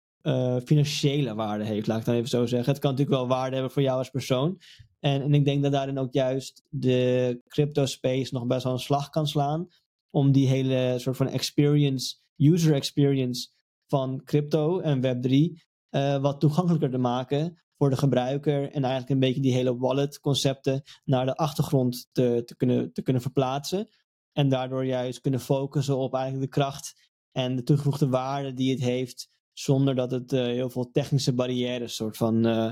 [0.65, 2.71] financiële waarde heeft, laat ik dan even zo zeggen.
[2.71, 4.59] Het kan natuurlijk wel waarde hebben voor jou als persoon.
[5.03, 8.79] En, en ik denk dat daarin ook juist de crypto space nog best wel een
[8.79, 9.67] slag kan slaan.
[10.09, 13.49] Om die hele soort van experience, user experience
[13.87, 15.57] van crypto en Web3 uh,
[15.89, 18.71] eh, wat toegankelijker te maken voor de gebruiker.
[18.71, 23.01] En eigenlijk een beetje die hele wallet concepten naar de achtergrond te, te, kunnen, te
[23.01, 23.87] kunnen verplaatsen.
[24.31, 28.81] En daardoor juist kunnen focussen op eigenlijk de kracht en de toegevoegde waarde die het
[28.81, 32.71] heeft zonder dat het uh, heel veel technische barrières soort van uh,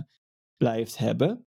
[0.58, 1.46] blijft hebben.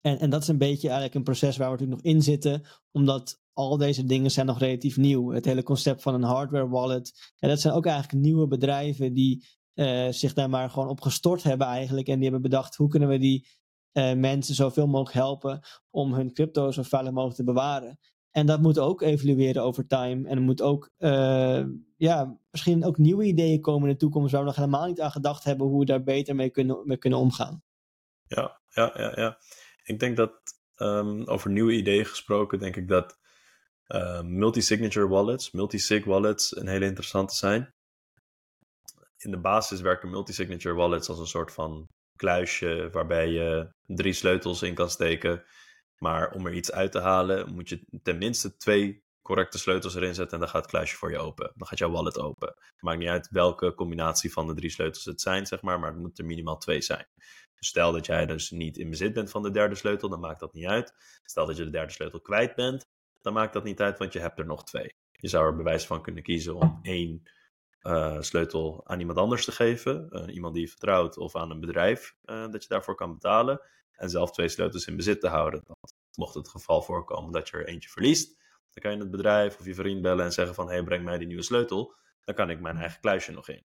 [0.00, 2.62] En, en dat is een beetje eigenlijk een proces waar we natuurlijk nog in zitten,
[2.90, 5.30] omdat al deze dingen zijn nog relatief nieuw.
[5.30, 7.32] Het hele concept van een hardware wallet.
[7.38, 11.42] En dat zijn ook eigenlijk nieuwe bedrijven die uh, zich daar maar gewoon op gestort
[11.42, 12.08] hebben eigenlijk.
[12.08, 13.48] En die hebben bedacht, hoe kunnen we die
[13.92, 15.60] uh, mensen zoveel mogelijk helpen
[15.90, 17.98] om hun crypto zo veilig mogelijk te bewaren.
[18.30, 20.28] En dat moet ook evolueren over time.
[20.28, 21.64] En er moet ook, uh,
[21.96, 25.10] ja, misschien ook nieuwe ideeën komen in de toekomst waar we nog helemaal niet aan
[25.10, 27.62] gedacht hebben hoe we daar beter mee kunnen, mee kunnen omgaan.
[28.26, 29.38] Ja, ja, ja, ja.
[29.90, 30.32] Ik denk dat
[30.76, 33.18] um, over nieuwe ideeën gesproken, denk ik dat
[33.88, 37.74] uh, multi-signature wallets, multi-sig wallets een hele interessante zijn.
[39.16, 44.62] In de basis werken multi-signature wallets als een soort van kluisje waarbij je drie sleutels
[44.62, 45.44] in kan steken
[46.00, 50.34] maar om er iets uit te halen, moet je tenminste twee correcte sleutels erin zetten
[50.34, 51.52] en dan gaat het kluisje voor je open.
[51.54, 52.54] Dan gaat jouw wallet open.
[52.78, 55.98] Maakt niet uit welke combinatie van de drie sleutels het zijn, zeg maar, maar het
[55.98, 57.06] moet er minimaal twee zijn.
[57.64, 60.52] Stel dat jij dus niet in bezit bent van de derde sleutel, dan maakt dat
[60.52, 60.94] niet uit.
[61.22, 62.86] Stel dat je de derde sleutel kwijt bent,
[63.20, 64.94] dan maakt dat niet uit, want je hebt er nog twee.
[65.12, 67.22] Je zou er bewijs van kunnen kiezen om één
[67.82, 71.60] uh, sleutel aan iemand anders te geven, uh, iemand die je vertrouwt, of aan een
[71.60, 73.60] bedrijf uh, dat je daarvoor kan betalen
[73.92, 75.62] en zelf twee sleutels in bezit te houden.
[76.14, 78.38] mocht het geval voorkomen dat je er eentje verliest,
[78.70, 81.18] dan kan je het bedrijf of je vriend bellen en zeggen van hey, breng mij
[81.18, 81.94] die nieuwe sleutel.
[82.24, 83.64] Dan kan ik mijn eigen kluisje nog in.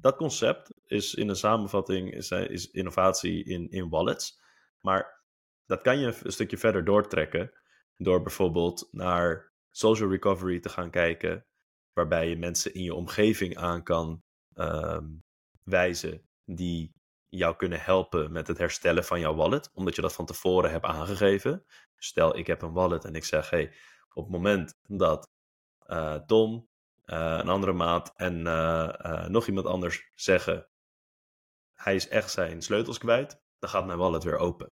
[0.00, 4.40] Dat concept is in een samenvatting is, eh, is innovatie in, in wallets.
[4.80, 5.22] Maar
[5.66, 7.52] dat kan je een stukje verder doortrekken
[7.96, 11.46] door bijvoorbeeld naar social recovery te gaan kijken,
[11.92, 14.22] waarbij je mensen in je omgeving aan kan
[14.54, 15.24] um,
[15.62, 16.92] wijzen die
[17.28, 20.84] jou kunnen helpen met het herstellen van jouw wallet, omdat je dat van tevoren hebt
[20.84, 21.64] aangegeven.
[21.96, 23.72] Stel, ik heb een wallet en ik zeg, hey,
[24.12, 25.28] op het moment dat
[25.86, 26.68] uh, Tom,
[27.12, 30.68] een andere maat en uh, nog iemand anders zeggen,
[31.74, 34.70] hij is echt zijn sleutels kwijt, dan gaat mijn wallet weer open.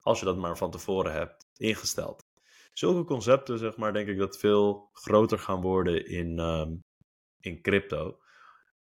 [0.00, 2.22] Als je dat maar van tevoren hebt ingesteld.
[2.72, 6.80] Zulke concepten, zeg maar, denk ik dat veel groter gaan worden in, um,
[7.40, 8.18] in crypto.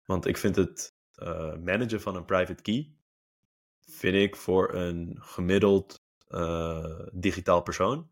[0.05, 2.95] Want ik vind het uh, managen van een private key
[3.81, 6.05] vind ik voor een gemiddeld
[7.13, 8.11] digitaal persoon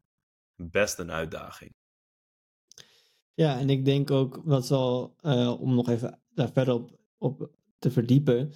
[0.57, 1.71] best een uitdaging.
[3.35, 7.51] Ja, en ik denk ook wat zal, uh, om nog even daar verder op, op
[7.79, 8.53] te verdiepen.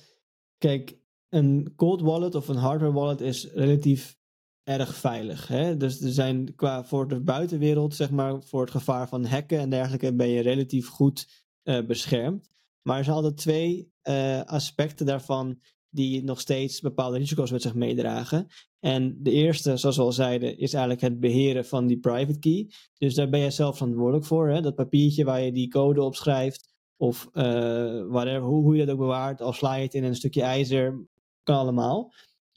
[0.58, 4.18] Kijk, een cold wallet of een hardware wallet is relatief
[4.62, 5.48] erg veilig.
[5.48, 5.76] Hè?
[5.76, 9.70] Dus er zijn qua voor de buitenwereld, zeg maar, voor het gevaar van hacken en
[9.70, 12.50] dergelijke, ben je relatief goed uh, beschermd.
[12.82, 15.60] Maar er zijn altijd twee uh, aspecten daarvan
[15.90, 18.46] die nog steeds bepaalde risico's met zich meedragen.
[18.81, 22.70] En de eerste, zoals we al zeiden, is eigenlijk het beheren van die private key.
[22.98, 24.48] Dus daar ben je zelf verantwoordelijk voor.
[24.48, 24.61] Hè?
[24.61, 29.01] Dat papiertje waar je die code op schrijft, of uh, hoe, hoe je dat ook
[29.01, 31.07] bewaart, al sla je het in een stukje ijzer,
[31.42, 32.12] kan allemaal.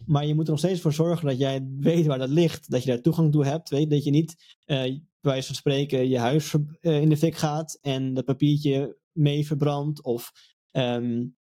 [0.06, 2.84] Maar je moet er nog steeds voor zorgen dat jij weet waar dat ligt, dat
[2.84, 3.70] je daar toegang toe hebt.
[3.70, 7.36] Weet dat je niet, uh, bij wijze van spreken, je huis uh, in de fik
[7.36, 10.04] gaat en dat papiertje mee verbrandt.
[10.04, 10.32] Of
[10.72, 11.36] um,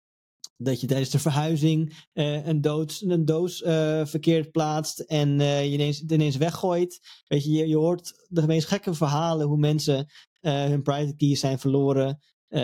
[0.63, 5.65] dat je tijdens de verhuizing uh, een, doos, een doos uh, verkeerd plaatst en uh,
[5.65, 6.99] je ineens, ineens weggooit.
[7.27, 10.07] Weet je, je, hoort de meest gekke verhalen hoe mensen
[10.41, 12.19] hun private keys zijn verloren.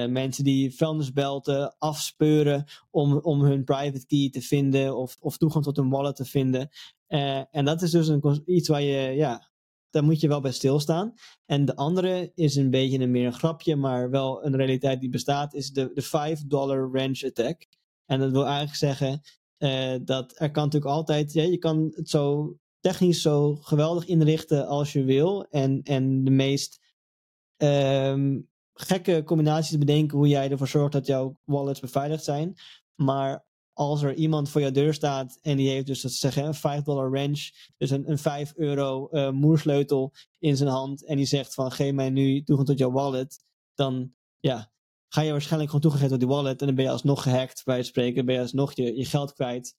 [0.09, 5.77] mensen die vuilnisbelten afspeuren om, om hun private key te vinden of, of toegang tot
[5.77, 6.69] een wallet te vinden.
[7.51, 9.49] en dat is dus een, iets waar je, ja,
[9.89, 11.13] daar moet je wel bij stilstaan.
[11.45, 15.09] En de andere is een beetje een meer een grapje, maar wel een realiteit die
[15.09, 17.67] bestaat, is de, de 5 dollar wrench attack.
[18.07, 19.21] En dat wil eigenlijk zeggen
[19.57, 24.67] uh, dat er kan natuurlijk altijd, ja, je kan het zo technisch zo geweldig inrichten
[24.67, 25.45] als je wil.
[25.49, 26.79] En, en de meest
[27.57, 28.39] ehm,
[28.73, 32.55] gekke combinaties bedenken hoe jij ervoor zorgt dat jouw wallets beveiligd zijn.
[32.95, 36.53] Maar als er iemand voor jouw deur staat en die heeft dus, dat zeggen, een
[36.53, 41.25] 5 dollar wrench, dus een, een 5 euro uh, moersleutel in zijn hand en die
[41.25, 43.43] zegt van geef mij nu toegang tot jouw wallet,
[43.73, 44.71] dan ja,
[45.07, 47.63] ga je waarschijnlijk gewoon toegang geven tot die wallet en dan ben je alsnog gehackt,
[47.63, 49.75] bij het spreken, ben je alsnog je, je geld kwijt.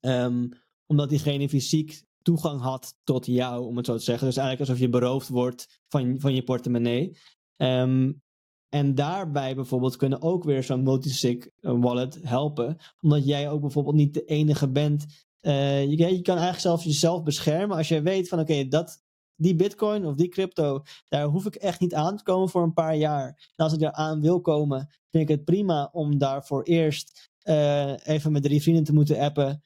[0.00, 0.48] Um,
[0.86, 4.26] omdat diegene fysiek toegang had tot jou, om het zo te zeggen.
[4.26, 7.16] Dus eigenlijk alsof je beroofd wordt van, van je portemonnee.
[7.56, 8.22] Um,
[8.68, 12.76] en daarbij bijvoorbeeld kunnen ook weer zo'n multisig eh, wallet helpen.
[13.00, 15.26] Omdat jij ook bijvoorbeeld niet de enige bent.
[15.40, 19.02] Uh, je, kan eigenlijk zelfs jezelf beschermen als je weet van oké, dat
[19.38, 22.72] die bitcoin of die crypto, daar hoef ik echt niet aan te komen voor een
[22.72, 23.52] paar jaar.
[23.56, 28.06] En als ik daar aan wil komen, vind ik het prima om daarvoor eerst uh,
[28.06, 29.62] even met drie vrienden te moeten appen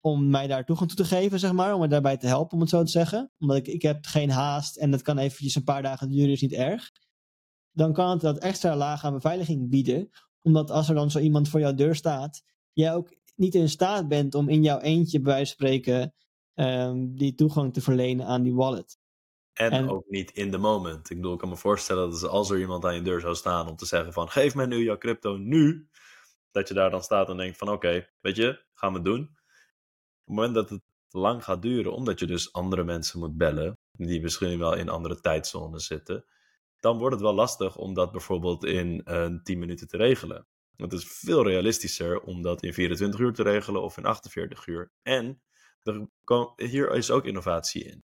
[0.00, 1.74] om mij daar toegang toe te geven, zeg maar.
[1.74, 3.32] Om me daarbij te helpen, om het zo te zeggen.
[3.38, 6.40] Omdat ik, ik heb geen haast en dat kan eventjes een paar dagen duren, is
[6.40, 6.90] niet erg.
[7.70, 10.10] Dan kan het dat extra laag aan beveiliging bieden.
[10.42, 14.08] Omdat als er dan zo iemand voor jouw deur staat, jij ook niet in staat
[14.08, 16.14] bent om in jouw eentje bij spreken
[16.54, 18.98] um, die toegang te verlenen aan die wallet.
[19.54, 21.10] En, en, ook niet in the moment.
[21.10, 23.68] Ik bedoel, ik kan me voorstellen dat als er iemand aan je deur zou staan
[23.68, 25.88] om te zeggen van geef mij nu jouw crypto nu.
[26.50, 29.36] Dat je daar dan staat en denkt van oké, weet je, gaan we doen
[30.24, 34.20] het moment dat het lang gaat duren, omdat je dus andere mensen moet bellen, die
[34.20, 36.24] misschien wel in andere tijdzones zitten,
[36.80, 40.46] dan wordt het wel lastig om dat bijvoorbeeld in uh, 10 minuten te regelen.
[40.76, 44.92] Het is veel realistischer om dat in 24 uur te regelen of in 48 uur.
[45.02, 45.42] En
[45.82, 46.08] er
[46.56, 48.04] hier is ook innovatie in.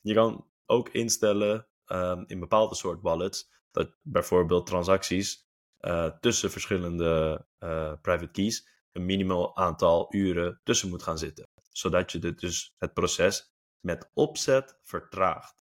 [0.00, 5.46] Je kan ook instellen um, in bepaalde soort wallets dat bijvoorbeeld transacties
[5.80, 11.48] uh, tussen verschillende uh, private keys een minimaal aantal uren tussen moet gaan zitten.
[11.70, 15.56] Zodat je dus het proces met opzet vertraagt.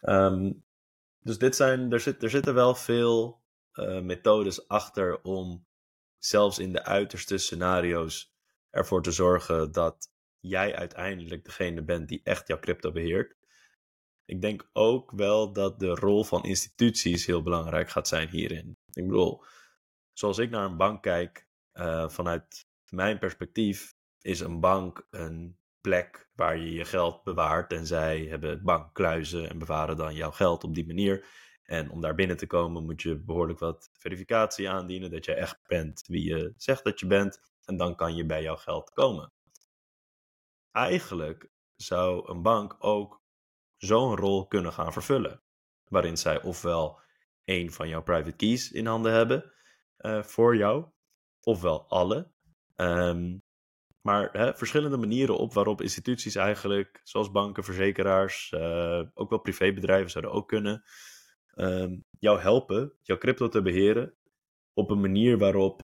[0.00, 0.64] Um,
[1.20, 3.42] dus dit zijn, er, zit, er zitten wel veel
[3.74, 5.66] uh, methodes achter om
[6.18, 8.32] zelfs in de uiterste scenario's
[8.70, 10.10] ervoor te zorgen dat
[10.48, 13.36] jij uiteindelijk degene bent die echt jouw crypto beheert.
[14.24, 18.76] Ik denk ook wel dat de rol van instituties heel belangrijk gaat zijn hierin.
[18.92, 19.44] Ik bedoel,
[20.12, 26.28] zoals ik naar een bank kijk, uh, vanuit mijn perspectief, is een bank een plek
[26.34, 27.72] waar je je geld bewaart.
[27.72, 31.26] En zij hebben bankkluizen en bewaren dan jouw geld op die manier.
[31.62, 35.10] En om daar binnen te komen moet je behoorlijk wat verificatie aandienen.
[35.10, 37.40] Dat je echt bent wie je zegt dat je bent.
[37.64, 39.32] En dan kan je bij jouw geld komen.
[40.74, 43.22] Eigenlijk zou een bank ook
[43.76, 45.42] zo'n rol kunnen gaan vervullen.
[45.84, 47.00] Waarin zij ofwel
[47.44, 49.52] een van jouw private keys in handen hebben.
[49.98, 50.86] Uh, voor jou,
[51.40, 52.32] ofwel alle.
[52.76, 53.42] Um,
[54.00, 60.10] maar hè, verschillende manieren op waarop instituties eigenlijk, zoals banken, verzekeraars, uh, ook wel privébedrijven
[60.10, 60.84] zouden ook kunnen,
[61.54, 64.14] um, jou helpen, jouw crypto te beheren
[64.72, 65.80] op een manier waarop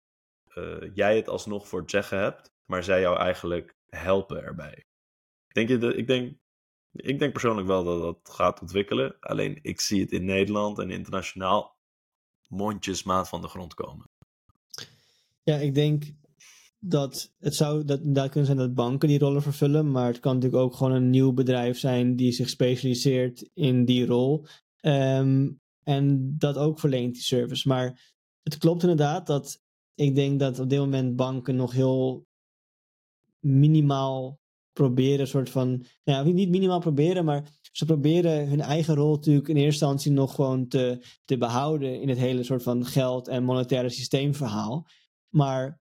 [0.54, 4.84] uh, jij het alsnog voor het zeggen hebt, maar zij jou eigenlijk helpen erbij.
[5.48, 6.36] Denk je dat, ik, denk,
[6.92, 9.16] ik denk persoonlijk wel dat dat gaat ontwikkelen.
[9.20, 11.78] Alleen ik zie het in Nederland en internationaal
[12.48, 14.10] mondjesmaat van de grond komen.
[15.42, 16.04] Ja, ik denk
[16.78, 20.34] dat het zou dat, inderdaad kunnen zijn dat banken die rollen vervullen, maar het kan
[20.34, 24.46] natuurlijk ook gewoon een nieuw bedrijf zijn die zich specialiseert in die rol.
[24.80, 27.68] Um, en dat ook verleent die service.
[27.68, 29.62] Maar het klopt inderdaad dat
[29.94, 32.26] ik denk dat op dit moment banken nog heel
[33.40, 34.38] minimaal
[34.72, 35.68] proberen, soort van,
[36.04, 40.12] nou ja, niet minimaal proberen, maar ze proberen hun eigen rol natuurlijk in eerste instantie
[40.12, 44.86] nog gewoon te, te behouden in het hele soort van geld- en monetaire systeemverhaal.
[45.28, 45.80] Maar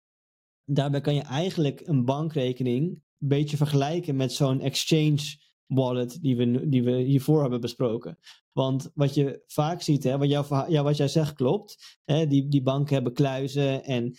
[0.64, 6.68] daarbij kan je eigenlijk een bankrekening een beetje vergelijken met zo'n exchange wallet die we,
[6.68, 8.18] die we hiervoor hebben besproken.
[8.56, 11.98] Want wat je vaak ziet, hè, wat, jou, ja, wat jij zegt klopt.
[12.04, 14.16] Hè, die, die banken hebben kluizen en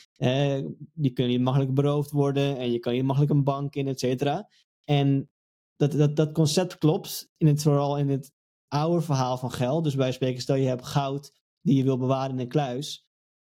[0.93, 3.99] die kunnen niet makkelijk beroofd worden en je kan niet makkelijk een bank in, et
[3.99, 4.49] cetera.
[4.83, 5.29] En
[5.75, 8.31] dat, dat, dat concept klopt, in het, vooral in het
[8.67, 9.83] oude verhaal van geld.
[9.83, 13.07] Dus bij spreken, stel je hebt goud die je wil bewaren in een kluis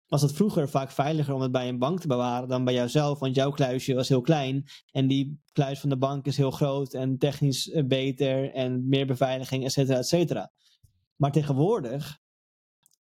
[0.07, 3.19] was het vroeger vaak veiliger om het bij een bank te bewaren dan bij jouzelf.
[3.19, 6.93] Want jouw kluisje was heel klein en die kluis van de bank is heel groot
[6.93, 10.51] en technisch eh, beter en meer beveiliging, et cetera, et cetera.
[11.17, 12.19] Maar tegenwoordig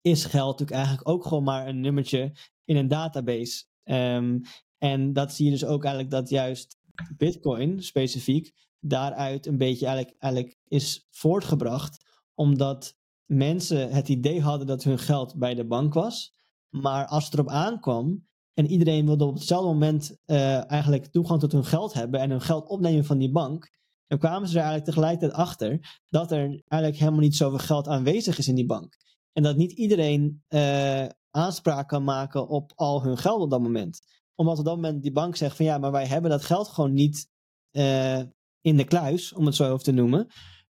[0.01, 3.65] is geld natuurlijk eigenlijk ook gewoon maar een nummertje in een database.
[3.85, 4.41] Um,
[4.79, 6.79] en dat zie je dus ook eigenlijk dat juist
[7.17, 12.05] Bitcoin specifiek daaruit een beetje eigenlijk, eigenlijk is voortgebracht.
[12.35, 12.95] Omdat
[13.25, 16.35] mensen het idee hadden dat hun geld bij de bank was.
[16.69, 21.53] Maar als het erop aankwam en iedereen wilde op hetzelfde moment uh, eigenlijk toegang tot
[21.53, 23.71] hun geld hebben en hun geld opnemen van die bank,
[24.07, 28.39] En kwamen ze er eigenlijk tegelijkertijd achter dat er eigenlijk helemaal niet zoveel geld aanwezig
[28.39, 28.97] is in die bank.
[29.33, 34.01] En dat niet iedereen uh, aanspraak kan maken op al hun geld op dat moment.
[34.35, 36.93] Omdat op dat moment die bank zegt van ja, maar wij hebben dat geld gewoon
[36.93, 37.29] niet
[37.73, 38.21] uh,
[38.61, 40.27] in de kluis, om het zo over te noemen.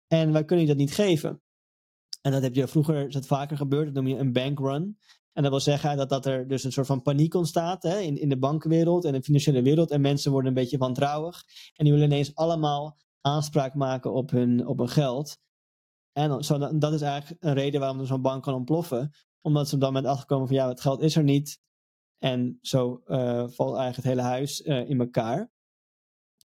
[0.06, 1.42] En wij kunnen je dat niet geven.
[2.20, 4.98] En dat heb je vroeger is dat vaker gebeurd, dat noem je een bankrun.
[5.32, 8.20] En dat wil zeggen dat, dat er dus een soort van paniek ontstaat hè, in,
[8.20, 9.90] in de bankenwereld en de financiële wereld.
[9.90, 11.42] En mensen worden een beetje wantrouwig.
[11.74, 15.38] En die willen ineens allemaal aanspraak maken op hun, op hun geld.
[16.12, 19.10] En zo, dat is eigenlijk een reden waarom zo'n bank kan ontploffen.
[19.40, 21.60] Omdat ze op dat moment achterkomen van ja, het geld is er niet.
[22.18, 25.50] En zo uh, valt eigenlijk het hele huis uh, in elkaar.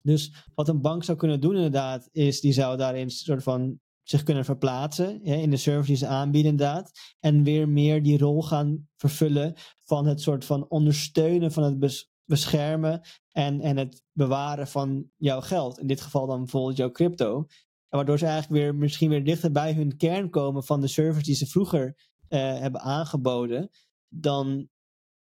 [0.00, 4.22] Dus wat een bank zou kunnen doen inderdaad, is die zou daarin soort van zich
[4.22, 6.90] kunnen verplaatsen in de service die ze aanbieden inderdaad.
[7.20, 9.54] En weer meer die rol gaan vervullen
[9.84, 11.78] van het soort van ondersteunen van het
[12.24, 13.00] beschermen
[13.30, 15.78] en, en het bewaren van jouw geld.
[15.78, 17.46] In dit geval dan bijvoorbeeld jouw crypto.
[17.88, 21.34] Waardoor ze eigenlijk weer misschien weer dichter bij hun kern komen van de service die
[21.34, 21.86] ze vroeger
[22.28, 23.70] uh, hebben aangeboden.
[24.08, 24.68] Dan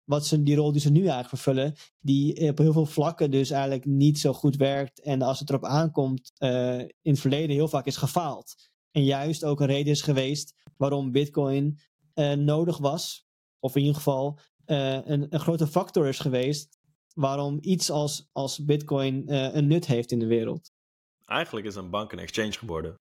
[0.03, 3.49] wat ze, die rol die ze nu eigenlijk vervullen, die op heel veel vlakken dus
[3.49, 5.01] eigenlijk niet zo goed werkt.
[5.01, 8.55] En als het erop aankomt, uh, in het verleden heel vaak is gefaald.
[8.91, 11.79] En juist ook een reden is geweest waarom Bitcoin
[12.15, 13.25] uh, nodig was.
[13.59, 16.76] Of in ieder geval een, een grote factor is geweest
[17.17, 20.71] waarom iets als, als Bitcoin een nut heeft in de wereld.
[21.25, 22.99] Eigenlijk is een bank een exchange geworden.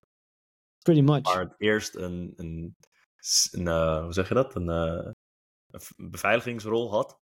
[0.79, 1.23] Pretty much.
[1.23, 2.75] Maar het eerst een, een,
[3.51, 3.67] een
[4.03, 4.55] hoe zeg je dat?
[4.55, 5.15] Een, een
[5.95, 7.19] beveiligingsrol had.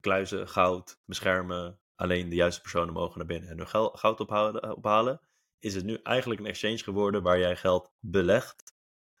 [0.00, 1.80] Kluizen, goud, beschermen.
[1.94, 5.20] Alleen de juiste personen mogen naar binnen en hun goud ophalen, ophalen.
[5.58, 8.72] Is het nu eigenlijk een exchange geworden waar jij geld belegt.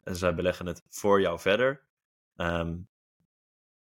[0.02, 1.86] En zij beleggen het voor jou verder.
[2.36, 2.88] Um,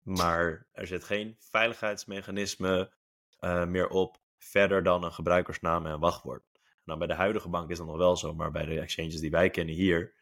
[0.09, 2.93] maar er zit geen veiligheidsmechanisme
[3.39, 6.43] uh, meer op verder dan een gebruikersnaam en wachtwoord.
[6.85, 9.31] Dan bij de huidige bank is dat nog wel zo, maar bij de exchanges die
[9.31, 10.13] wij kennen hier,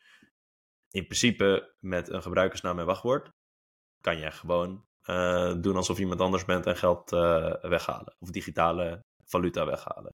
[0.91, 3.31] in principe met een gebruikersnaam en wachtwoord
[4.01, 8.15] kan je gewoon uh, doen alsof iemand anders bent en geld uh, weghalen.
[8.19, 10.13] Of digitale valuta weghalen.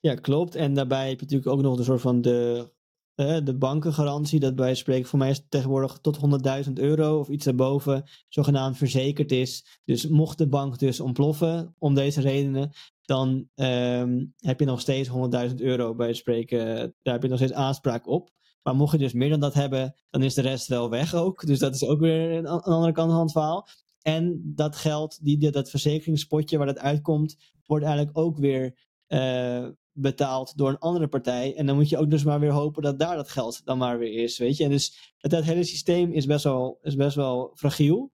[0.00, 0.54] Ja, klopt.
[0.54, 2.70] En daarbij heb je natuurlijk ook nog de soort van de,
[3.16, 4.40] uh, de bankengarantie.
[4.40, 6.18] Dat bij spreken voor mij is tegenwoordig tot
[6.66, 9.80] 100.000 euro of iets daarboven zogenaamd verzekerd is.
[9.84, 12.70] Dus mocht de bank dus ontploffen om deze redenen,
[13.02, 15.08] dan um, heb je nog steeds
[15.48, 16.94] 100.000 euro bij spreken.
[17.02, 18.30] Daar heb je nog steeds aanspraak op.
[18.62, 21.46] Maar mocht je dus meer dan dat hebben, dan is de rest wel weg ook.
[21.46, 23.68] Dus dat is ook weer een, een andere kant van het verhaal.
[24.02, 27.36] En dat geld, die, dat verzekeringspotje waar dat uitkomt,
[27.66, 31.56] wordt eigenlijk ook weer uh, betaald door een andere partij.
[31.56, 33.98] En dan moet je ook dus maar weer hopen dat daar dat geld dan maar
[33.98, 34.38] weer is.
[34.38, 34.64] Weet je?
[34.64, 38.12] En dus het, hele systeem is best wel, is best wel fragiel.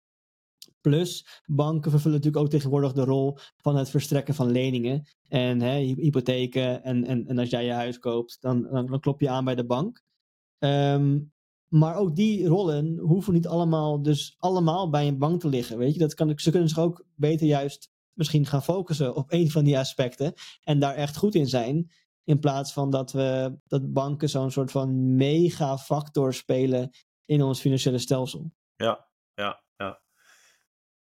[0.80, 5.78] Plus, banken vervullen natuurlijk ook tegenwoordig de rol van het verstrekken van leningen en hè,
[5.78, 6.82] hypotheken.
[6.82, 9.66] En, en, en als jij je huis koopt, dan, dan, klop je aan bij de
[9.66, 10.02] bank.
[10.58, 11.32] Um,
[11.68, 15.78] maar ook die rollen hoeven niet allemaal, dus allemaal bij een bank te liggen.
[15.78, 15.98] Weet je?
[15.98, 19.78] Dat kan, ze kunnen zich ook beter juist misschien gaan focussen op een van die
[19.78, 20.32] aspecten.
[20.64, 21.90] En daar echt goed in zijn.
[22.24, 26.90] In plaats van dat, we, dat banken zo'n soort van mega factor spelen
[27.24, 28.52] in ons financiële stelsel.
[28.76, 30.00] Ja, ja, ja.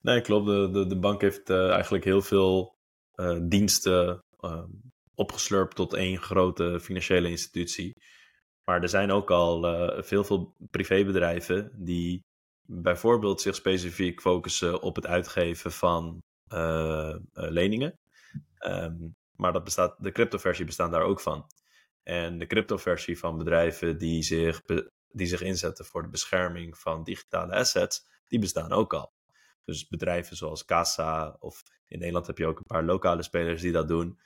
[0.01, 0.47] Nee, klopt.
[0.47, 2.77] De, de, bank heeft uh, eigenlijk heel veel
[3.14, 4.64] uh, diensten uh,
[5.14, 7.93] opgeslurpt tot één grote financiële institutie.
[8.64, 12.25] Maar er zijn ook al uh, veel, veel privébedrijven die
[12.69, 16.23] bijvoorbeeld zich specifiek focussen op het uitgeven van
[17.32, 17.99] leningen.
[18.66, 21.47] Um, maar dat bestaat, de cryptoversie bestaat daar ook van.
[22.03, 24.62] En de cryptoversie van bedrijven die zich,
[25.09, 29.12] die zich inzetten voor de bescherming van digitale assets, die bestaan ook al.
[29.64, 33.72] Dus bedrijven zoals Casa of in Nederland heb je ook een paar lokale spelers die
[33.72, 34.18] dat doen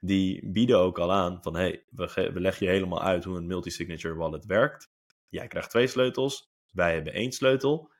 [0.00, 3.46] die bieden ook al aan van hey, we, we leggen je helemaal uit hoe een
[3.46, 4.90] multi-signature wallet werkt.
[5.28, 7.90] Jij krijgt twee sleutels, wij hebben één sleutel.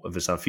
[0.00, 0.42] We staan 24-7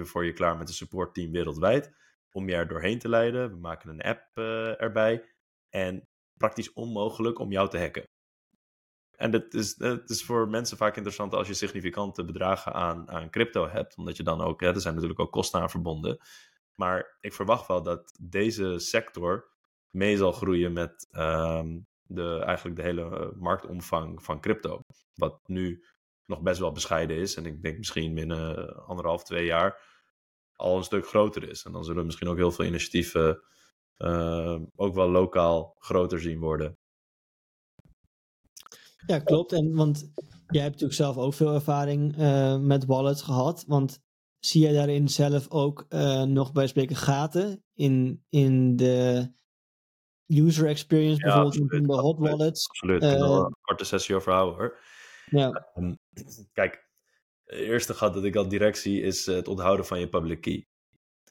[0.00, 1.92] voor je klaar met een supportteam wereldwijd
[2.34, 3.50] om je er doorheen te leiden.
[3.50, 5.24] We maken een app uh, erbij
[5.68, 6.08] en
[6.38, 8.08] praktisch onmogelijk om jou te hacken.
[9.16, 13.30] En het is, het is voor mensen vaak interessant als je significante bedragen aan, aan
[13.30, 16.18] crypto hebt, omdat je dan ook, hè, er zijn natuurlijk ook kosten aan verbonden.
[16.74, 19.52] Maar ik verwacht wel dat deze sector
[19.90, 24.80] mee zal groeien met um, de, eigenlijk de hele eh, marktomvang van crypto.
[25.14, 25.84] Wat nu
[26.26, 27.36] nog best wel bescheiden is.
[27.36, 29.93] En ik denk misschien binnen anderhalf, twee jaar
[30.56, 31.64] al een stuk groter is.
[31.64, 33.42] En dan zullen we misschien ook heel veel initiatieven
[33.98, 36.78] uh, ook wel lokaal groter zien worden.
[39.06, 39.52] Ja, klopt.
[39.52, 40.12] En want
[40.48, 43.64] jij hebt natuurlijk zelf ook veel ervaring uh, met wallets gehad.
[43.66, 44.02] Want
[44.38, 49.28] zie jij daarin zelf ook uh, nog bij spreken gaten in, in de
[50.26, 52.68] user experience Ja, bijvoorbeeld absoluut, in de hot wallets.
[52.68, 54.78] Absoluut, ik kan er Eh, een korte sessie over houden hoor.
[55.24, 55.94] ja, Ehm,
[56.52, 56.88] kijk,
[57.44, 60.40] het eerste gat dat ik al direct zie is eh, het onthouden van je public
[60.40, 60.66] key.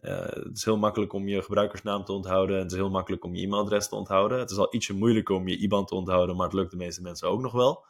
[0.01, 2.57] Eh, het is heel makkelijk om je gebruikersnaam te onthouden.
[2.57, 4.39] Het is heel makkelijk om je e-mailadres te onthouden.
[4.39, 7.01] Het is al ietsje moeilijker om je IBAN te onthouden, maar het lukt de meeste
[7.01, 7.85] mensen ook nog wel.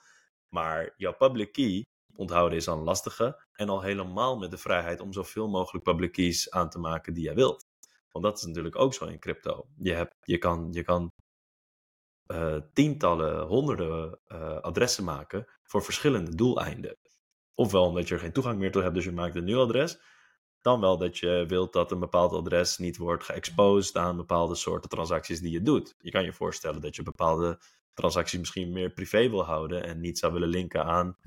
[0.49, 3.43] Maar jouw public key onthouden is al een lastige.
[3.53, 7.24] En al helemaal met de vrijheid om zoveel mogelijk public keys aan te maken die
[7.24, 7.65] jij wilt.
[8.11, 9.67] Want dat is natuurlijk ook zo in crypto.
[9.78, 11.11] Je, hebt, je kan, je kan
[12.26, 16.97] eh, tientallen, honderden eh, adressen maken voor verschillende doeleinden.
[17.55, 19.99] Ofwel omdat je er geen toegang meer toe hebt, dus je maakt een nieuw adres.
[20.61, 24.89] Dan wel dat je wilt dat een bepaald adres niet wordt geëxposed aan bepaalde soorten
[24.89, 25.95] transacties die je doet.
[25.99, 27.59] Je kan je voorstellen dat je bepaalde
[27.93, 31.17] transacties misschien meer privé wil houden en niet zou willen linken aan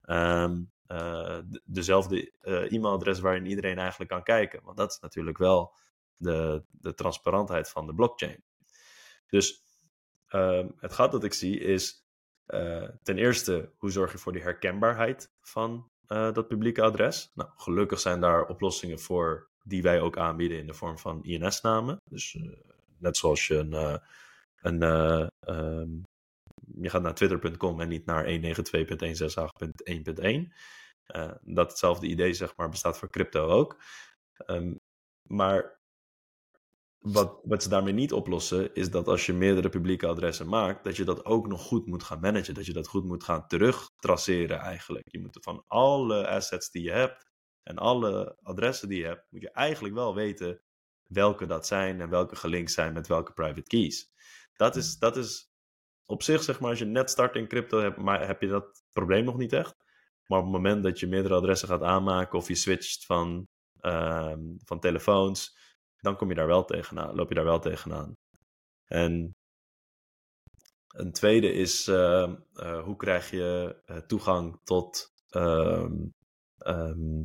[0.00, 4.60] ehm, eh, de- dezelfde eh, e-mailadres waarin iedereen eigenlijk kan kijken.
[4.64, 5.74] Want dat is natuurlijk wel
[6.16, 8.44] de, de transparantheid van de blockchain.
[9.26, 9.62] Dus
[10.26, 12.03] ehm, het gat dat ik zie is
[12.46, 17.30] eh, ten eerste, hoe zorg je voor die herkenbaarheid van eh, dat publieke adres?
[17.34, 21.96] Nou, gelukkig zijn daar oplossingen voor die wij ook aanbieden in de vorm van INS-namen.
[22.10, 22.42] Dus eh,
[22.98, 24.00] net zoals je een,
[24.60, 25.90] een eh, ehm,
[26.80, 30.52] je gaat naar twitter.com en niet naar 192.168.1.1.
[31.04, 33.82] Eh, dat hetzelfde idee zeg maar bestaat voor crypto ook.
[34.36, 34.74] Ehm,
[35.22, 35.78] maar
[37.12, 40.96] wat, wat ze daarmee niet oplossen, is dat als je meerdere publieke adressen maakt, dat
[40.96, 42.54] je dat ook nog goed moet gaan managen.
[42.54, 45.04] Dat je dat goed moet gaan terugtraceren eigenlijk.
[45.10, 47.30] Je moet van alle assets die je hebt
[47.62, 50.62] en alle adressen die je hebt, moet je eigenlijk wel weten
[51.02, 54.12] welke dat zijn en welke gelinkt zijn met welke private keys.
[54.52, 55.50] Dat is, dat is
[56.06, 59.36] op zich, zeg maar, als je net start in crypto, heb, je dat probleem nog
[59.36, 59.76] niet echt.
[60.26, 63.48] Maar op het moment dat je meerdere adressen gaat aanmaken of je switcht van,
[63.80, 65.62] ehm, van telefoons,
[66.04, 68.12] dan kom je daar wel tegenaan, loop je daar wel tegenaan.
[68.84, 69.32] En
[70.88, 76.06] een tweede is, ehm, eh, hoe krijg je eh, toegang tot ehm,
[76.58, 77.24] ehm,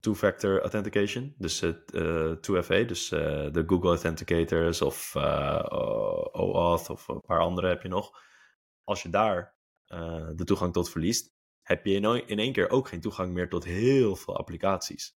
[0.00, 5.16] two-factor authentication, dus het eh, 2FA, dus de Google Authenticators of
[6.32, 8.10] OAuth of een paar andere heb je nog.
[8.84, 9.54] Als je daar
[10.34, 14.16] de toegang tot verliest, heb je in één keer ook geen toegang meer tot heel
[14.16, 15.12] veel applicaties.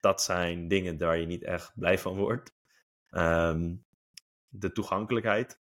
[0.00, 2.52] Dat zijn dingen waar je niet echt blij van wordt.
[3.08, 3.76] Ehm,
[4.48, 5.60] de toegankelijkheid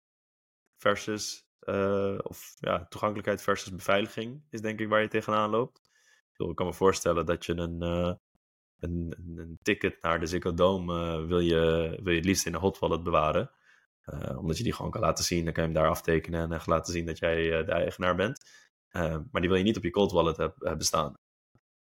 [0.78, 5.82] versus, eh, of ja, toegankelijkheid versus beveiliging is denk ik waar je tegenaan loopt.
[6.38, 8.14] Ik kan me voorstellen dat je een, eh,
[8.80, 11.60] een, een, een ticket naar de Ziggo Dome eh, wil, je,
[12.04, 13.52] wil je het liefst in een hot wallet bewaren.
[14.38, 15.44] Omdat je die gewoon kan laten zien.
[15.44, 17.36] Dan kan je hem daar aftekenen en laten zien dat jij
[17.66, 18.50] de eigenaar bent.
[19.32, 21.14] Maar die wil je niet op je cold wallet heb- hebben staan.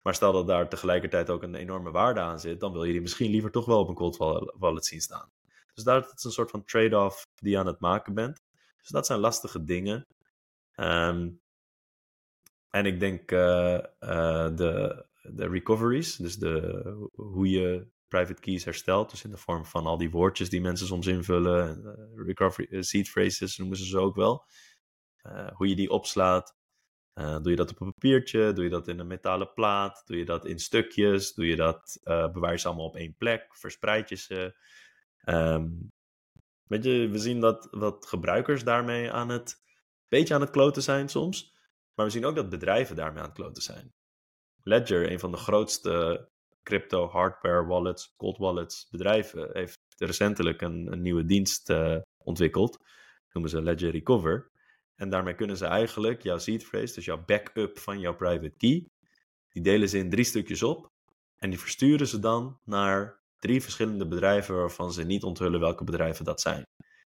[0.07, 3.01] Maar stel dat daar tegelijkertijd ook een enorme waarde aan zit, dan wil je die
[3.01, 5.31] misschien liever toch wel op een cold wall- wallet zien staan.
[5.73, 8.41] Dus daar is een soort van trade-off die je aan het maken bent.
[8.81, 10.07] Dus dat zijn lastige dingen.
[10.71, 11.29] Ehm,
[12.69, 19.09] en ik denk eh, eh, de, de recoveries, dus de, hoe je private keys herstelt,
[19.09, 22.81] dus in de vorm van al die woordjes die mensen soms invullen, en, eh, recovery,
[22.81, 24.45] seed phrases noemen ze ze ook wel,
[25.53, 26.56] hoe je die opslaat.
[27.17, 28.53] Eh, doe je dat op een papiertje?
[28.53, 30.03] Doe je dat in een metalen plaat?
[30.05, 31.33] Doe je dat in stukjes?
[31.33, 33.55] Doe je dat, eh, bewaar je ze allemaal op één plek?
[33.55, 34.55] Verspreid je ze?
[35.23, 35.69] Ehm,
[36.67, 39.55] weet je, we zien dat wat gebruikers daarmee aan het,
[40.07, 41.55] beetje aan het kloten zijn soms.
[41.95, 43.93] Maar we zien ook dat bedrijven daarmee aan het kloten zijn.
[44.63, 46.27] Ledger, een van de grootste
[46.63, 52.77] crypto hardware wallets, cold wallets bedrijven, heeft recentelijk een, nieuwe dienst eh, ontwikkeld.
[53.31, 54.51] Noemen ze Ledger Recover.
[54.97, 58.85] En daarmee kunnen ze eigenlijk jouw seed phrase, dus jouw backup van jouw private key,
[59.49, 60.91] die delen ze in drie stukjes op.
[61.37, 66.25] En die versturen ze dan naar drie verschillende bedrijven waarvan ze niet onthullen welke bedrijven
[66.25, 66.63] dat zijn.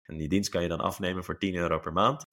[0.04, 2.24] En die dienst kan je dan afnemen voor 10 euro per maand.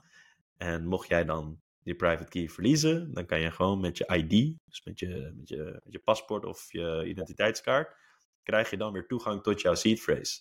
[0.57, 4.57] En mocht jij dan je private key verliezen, dan kan je gewoon met je ID,
[4.65, 7.97] dus met je, met je, met je paspoort of je identiteitskaart,
[8.43, 10.41] krijg je dan weer toegang tot jouw seed phrase.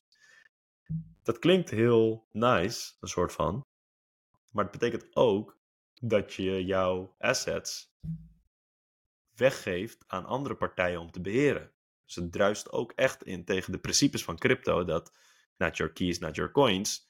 [1.24, 3.66] Dat klinkt heel nice, een soort van.
[4.58, 5.58] Maar het betekent ook
[6.02, 7.94] dat je jouw assets
[9.36, 11.72] weggeeft aan andere partijen om te beheren.
[12.06, 15.14] Dus het druist ook echt in tegen de principes van crypto dat
[15.58, 17.10] not your keys, not your coins.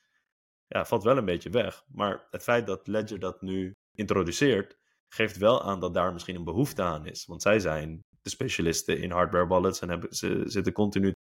[0.68, 1.86] Ja, valt wel een beetje weg.
[1.88, 4.78] Maar het feit dat Ledger dat nu introduceert,
[5.08, 7.26] geeft wel aan dat daar misschien een behoefte aan is.
[7.26, 11.14] Want zij zijn de specialisten in hardware wallets en hebben, ze zitten continu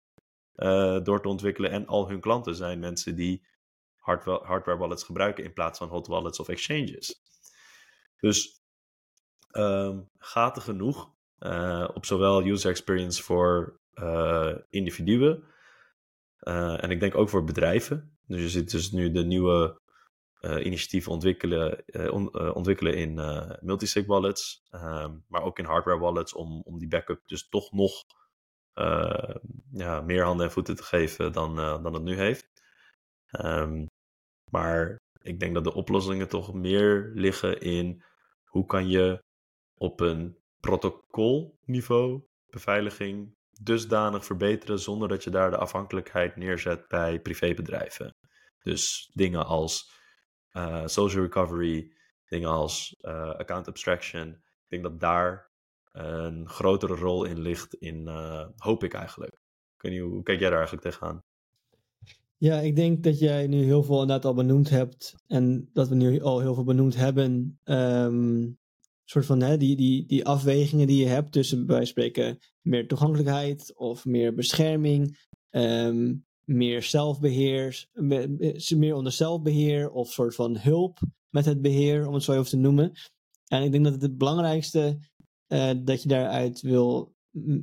[0.55, 1.71] uh, door te ontwikkelen.
[1.71, 3.45] En al hun klanten zijn mensen die
[4.07, 7.21] hardware, wallets gebruiken in plaats van hot wallets of exchanges.
[8.19, 8.61] Dus
[9.51, 15.43] um, gaten genoeg uh, op zowel user experience voor uh, individuen.
[16.41, 18.17] Uh, en ik denk ook voor bedrijven.
[18.25, 19.81] Dus je ziet dus nu de nieuwe
[20.41, 21.83] initiatieven ontwikkelen,
[22.53, 23.13] ontwikkelen in
[23.61, 28.03] multisig wallets, um, maar ook in hardware wallets om, om die backup dus toch nog
[29.71, 32.47] ja, meer handen en voeten te geven dan, dan het nu heeft.
[33.31, 33.87] Um,
[34.51, 38.03] maar ik denk dat de oplossingen toch meer liggen in
[38.43, 39.23] hoe kan je
[39.73, 48.15] op een protocolniveau beveiliging dusdanig verbeteren zonder dat je daar de afhankelijkheid neerzet bij privébedrijven.
[48.59, 49.91] Dus dingen als
[50.51, 51.91] uh, social recovery,
[52.25, 54.29] dingen als uh, account abstraction.
[54.29, 55.51] Ik denk dat daar
[55.91, 59.33] een grotere rol in ligt, in, uh, hoop ik eigenlijk.
[59.75, 61.23] Ik weet niet, hoe kijk jij daar eigenlijk tegenaan?
[62.37, 65.15] Ja, ik denk dat jij nu heel veel inderdaad al benoemd hebt.
[65.27, 67.59] En dat we nu al heel veel benoemd hebben.
[67.63, 68.57] Um,
[69.09, 73.73] soort van hè, die, die, die afwegingen die je hebt tussen bij spreken meer toegankelijkheid
[73.75, 75.17] of meer bescherming,
[75.49, 77.87] um, meer zelfbeheer,
[78.75, 82.57] meer onder zelfbeheer of soort van hulp met het beheer, om het zo even te
[82.57, 82.91] noemen.
[83.47, 84.97] En ik denk dat het belangrijkste
[85.47, 87.13] uh, dat je daaruit wil,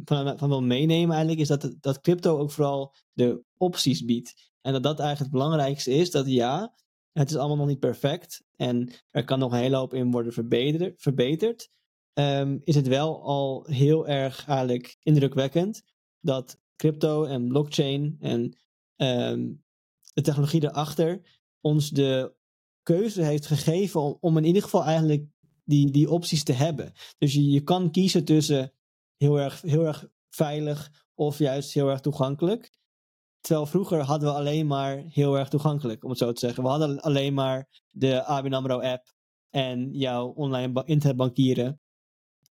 [0.05, 4.53] van, van wil meenemen eigenlijk, is dat, dat crypto ook vooral de opties biedt.
[4.65, 6.75] En dat dat eigenlijk het belangrijkste is, dat ja,
[7.13, 10.33] het is allemaal nog niet perfect en er kan nog een hele hoop in worden
[10.33, 11.03] verbeterd.
[11.03, 11.71] verbeterd
[12.15, 15.83] um, is het wel al heel erg eigenlijk indrukwekkend
[16.21, 18.57] dat crypto en blockchain en
[18.97, 19.63] um,
[20.13, 21.21] de technologie erachter
[21.61, 22.35] ons de
[22.83, 25.27] keuze heeft gegeven om, om, in ieder geval eigenlijk
[25.65, 26.93] die, die opties te hebben.
[27.19, 28.73] Dus je, je kan kiezen tussen
[29.17, 32.73] heel erg, heel erg veilig of juist heel erg toegankelijk.
[33.45, 36.63] Terwijl vroeger hadden we alleen maar heel erg toegankelijk, om het zo te zeggen.
[36.63, 39.13] We hadden alleen maar de ABN AMRO app
[39.51, 41.81] en jouw online internetbankieren.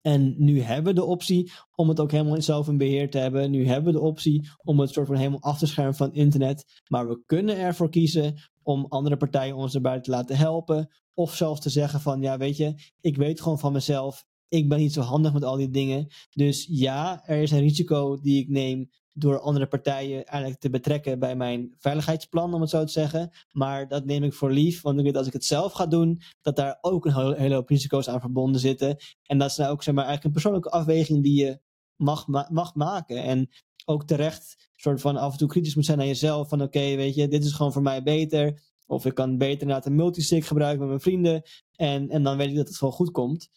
[0.00, 3.50] En nu hebben we de optie om het ook helemaal zelf in beheer te hebben.
[3.50, 6.82] Nu hebben we de optie om het soort van helemaal af te schermen van internet.
[6.88, 10.88] Maar we kunnen ervoor kiezen om andere partijen ons erbij te laten helpen.
[11.14, 14.24] Of zelfs te zeggen van, ja weet je, ik weet gewoon van mezelf.
[14.48, 16.06] Ik ben niet zo handig met al die dingen.
[16.30, 21.18] Dus ja, er is een risico die ik neem door andere partijen eigenlijk te betrekken
[21.18, 23.30] bij mijn veiligheidsplan, om het zo te zeggen.
[23.50, 26.20] Maar dat neem ik voor lief, want ik weet als ik het zelf ga doen,
[26.40, 28.96] dat daar ook een hele hoop risico's aan verbonden zitten.
[29.26, 31.60] En dat is nou ook zeg maar, eigenlijk een persoonlijke afweging die je
[31.96, 33.22] mag, mag maken.
[33.22, 33.48] En
[33.84, 36.48] ook terecht soort van af en toe kritisch moet zijn naar jezelf.
[36.48, 38.60] Van oké, weet je, dit is gewoon voor mij beter.
[38.86, 41.42] Of ik kan beter inderdaad een multisig gebruiken met mijn vrienden.
[41.76, 43.48] En, en dan weet ik dat het gewoon goed komt.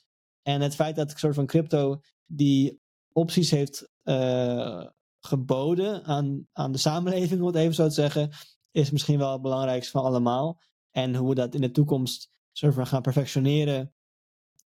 [0.41, 2.79] En het feit dat ik soort van crypto die
[3.11, 4.85] opties heeft uh,
[5.25, 8.29] geboden aan, aan de samenleving, om het even zo te zeggen,
[8.71, 10.61] is misschien wel het belangrijkste van allemaal.
[10.91, 13.93] En hoe we dat in de toekomst soort gaan perfectioneren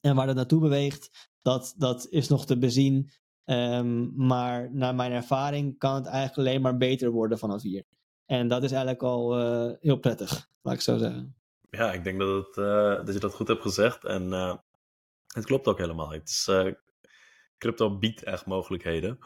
[0.02, 3.12] en waar dat naartoe beweegt, dat, dat is nog te bezien.
[3.46, 7.84] Um, maar naar mijn ervaring kan het eigenlijk alleen maar beter worden vanaf hier.
[8.26, 11.36] En dat is eigenlijk al uh, heel prettig, laat ik zo zeggen.
[11.70, 14.06] Ja, ik denk dat, het, uh, dat je dat goed hebt gezegd.
[14.06, 14.56] En uh,
[15.28, 16.12] het klopt ook helemaal.
[16.12, 16.50] Het is,
[17.58, 19.20] crypto biedt echt mogelijkheden.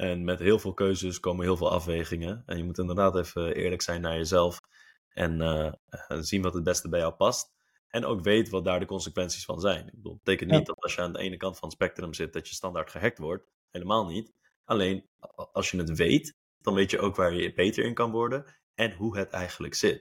[0.00, 2.42] En met heel veel keuzes komen heel veel afwegingen.
[2.46, 4.60] En je moet inderdaad even eerlijk zijn naar jezelf.
[5.08, 5.72] En uh,
[6.20, 7.52] zien wat het beste bij jou past.
[7.88, 9.86] En ook weet wat daar de consequenties van zijn.
[9.86, 12.14] Ik bedoel, het betekent niet dat als je aan de ene kant van het spectrum
[12.14, 13.44] zit, dat je standaard gehackt wordt.
[13.70, 14.32] Helemaal niet.
[14.64, 15.08] Alleen
[15.52, 18.44] als je het weet, dan weet je ook waar je beter in kan worden.
[18.74, 19.98] En hoe het eigenlijk zit.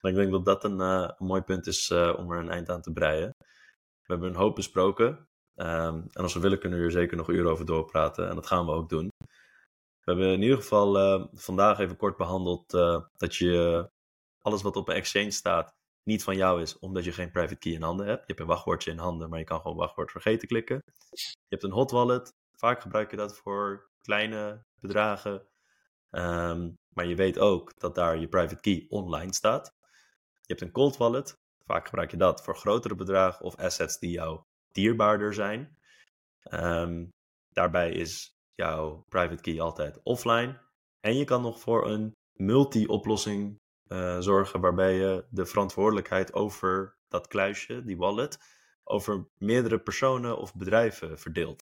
[0.00, 2.50] En ik denk dat dat een, uh, een mooi punt is uh, om er een
[2.50, 3.34] eind aan te breien.
[4.02, 5.27] We hebben een hoop besproken.
[5.60, 8.28] Um, en als we willen kunnen we er zeker nog uren over doorpraten.
[8.28, 9.08] En dat gaan we ook doen.
[10.00, 13.88] We hebben in ieder geval uh, vandaag even kort behandeld uh, dat je
[14.38, 17.72] alles wat op een exchange staat niet van jou is, omdat je geen private key
[17.72, 18.20] in handen hebt.
[18.20, 20.82] Je hebt een wachtwoordje in handen, maar je kan gewoon wachtwoord vergeten klikken.
[21.10, 22.32] Je hebt een hot wallet.
[22.56, 25.48] Vaak gebruik je dat voor kleine bedragen.
[26.10, 29.72] Um, maar je weet ook dat daar je private key online staat.
[30.30, 31.36] Je hebt een cold wallet.
[31.64, 34.40] Vaak gebruik je dat voor grotere bedragen of assets die jou
[34.78, 35.76] dierbaarder zijn.
[36.50, 37.08] Um,
[37.48, 40.60] daarbij is jouw private key altijd offline.
[41.00, 43.58] En je kan nog voor een multi-oplossing
[43.88, 48.38] uh, zorgen waarbij je de verantwoordelijkheid over dat kluisje, die wallet,
[48.84, 51.64] over meerdere personen of bedrijven verdeelt.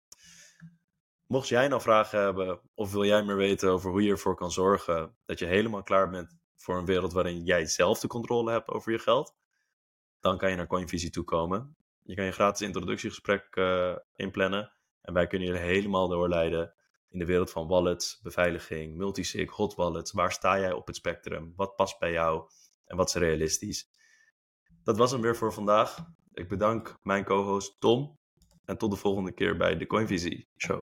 [1.26, 4.50] Mocht jij nou vragen hebben of wil jij meer weten over hoe je ervoor kan
[4.50, 8.68] zorgen dat je helemaal klaar bent voor een wereld waarin jij zelf de controle hebt
[8.68, 9.34] over je geld,
[10.20, 11.76] dan kan je naar Coinvisie toekomen.
[12.03, 16.74] Je kan je gratis introductiegesprek uh, inplannen en wij kunnen je helemaal doorleiden
[17.09, 20.12] in de wereld van wallets, beveiliging, multisig, hot wallets.
[20.12, 21.53] Waar sta jij op het spectrum?
[21.57, 22.48] Wat past bij jou
[22.84, 23.90] en wat is realistisch?
[24.82, 25.98] Dat was hem weer voor vandaag.
[26.32, 28.18] Ik bedank mijn co-host Tom
[28.64, 30.78] en tot de volgende keer bij de Coinvisie Show.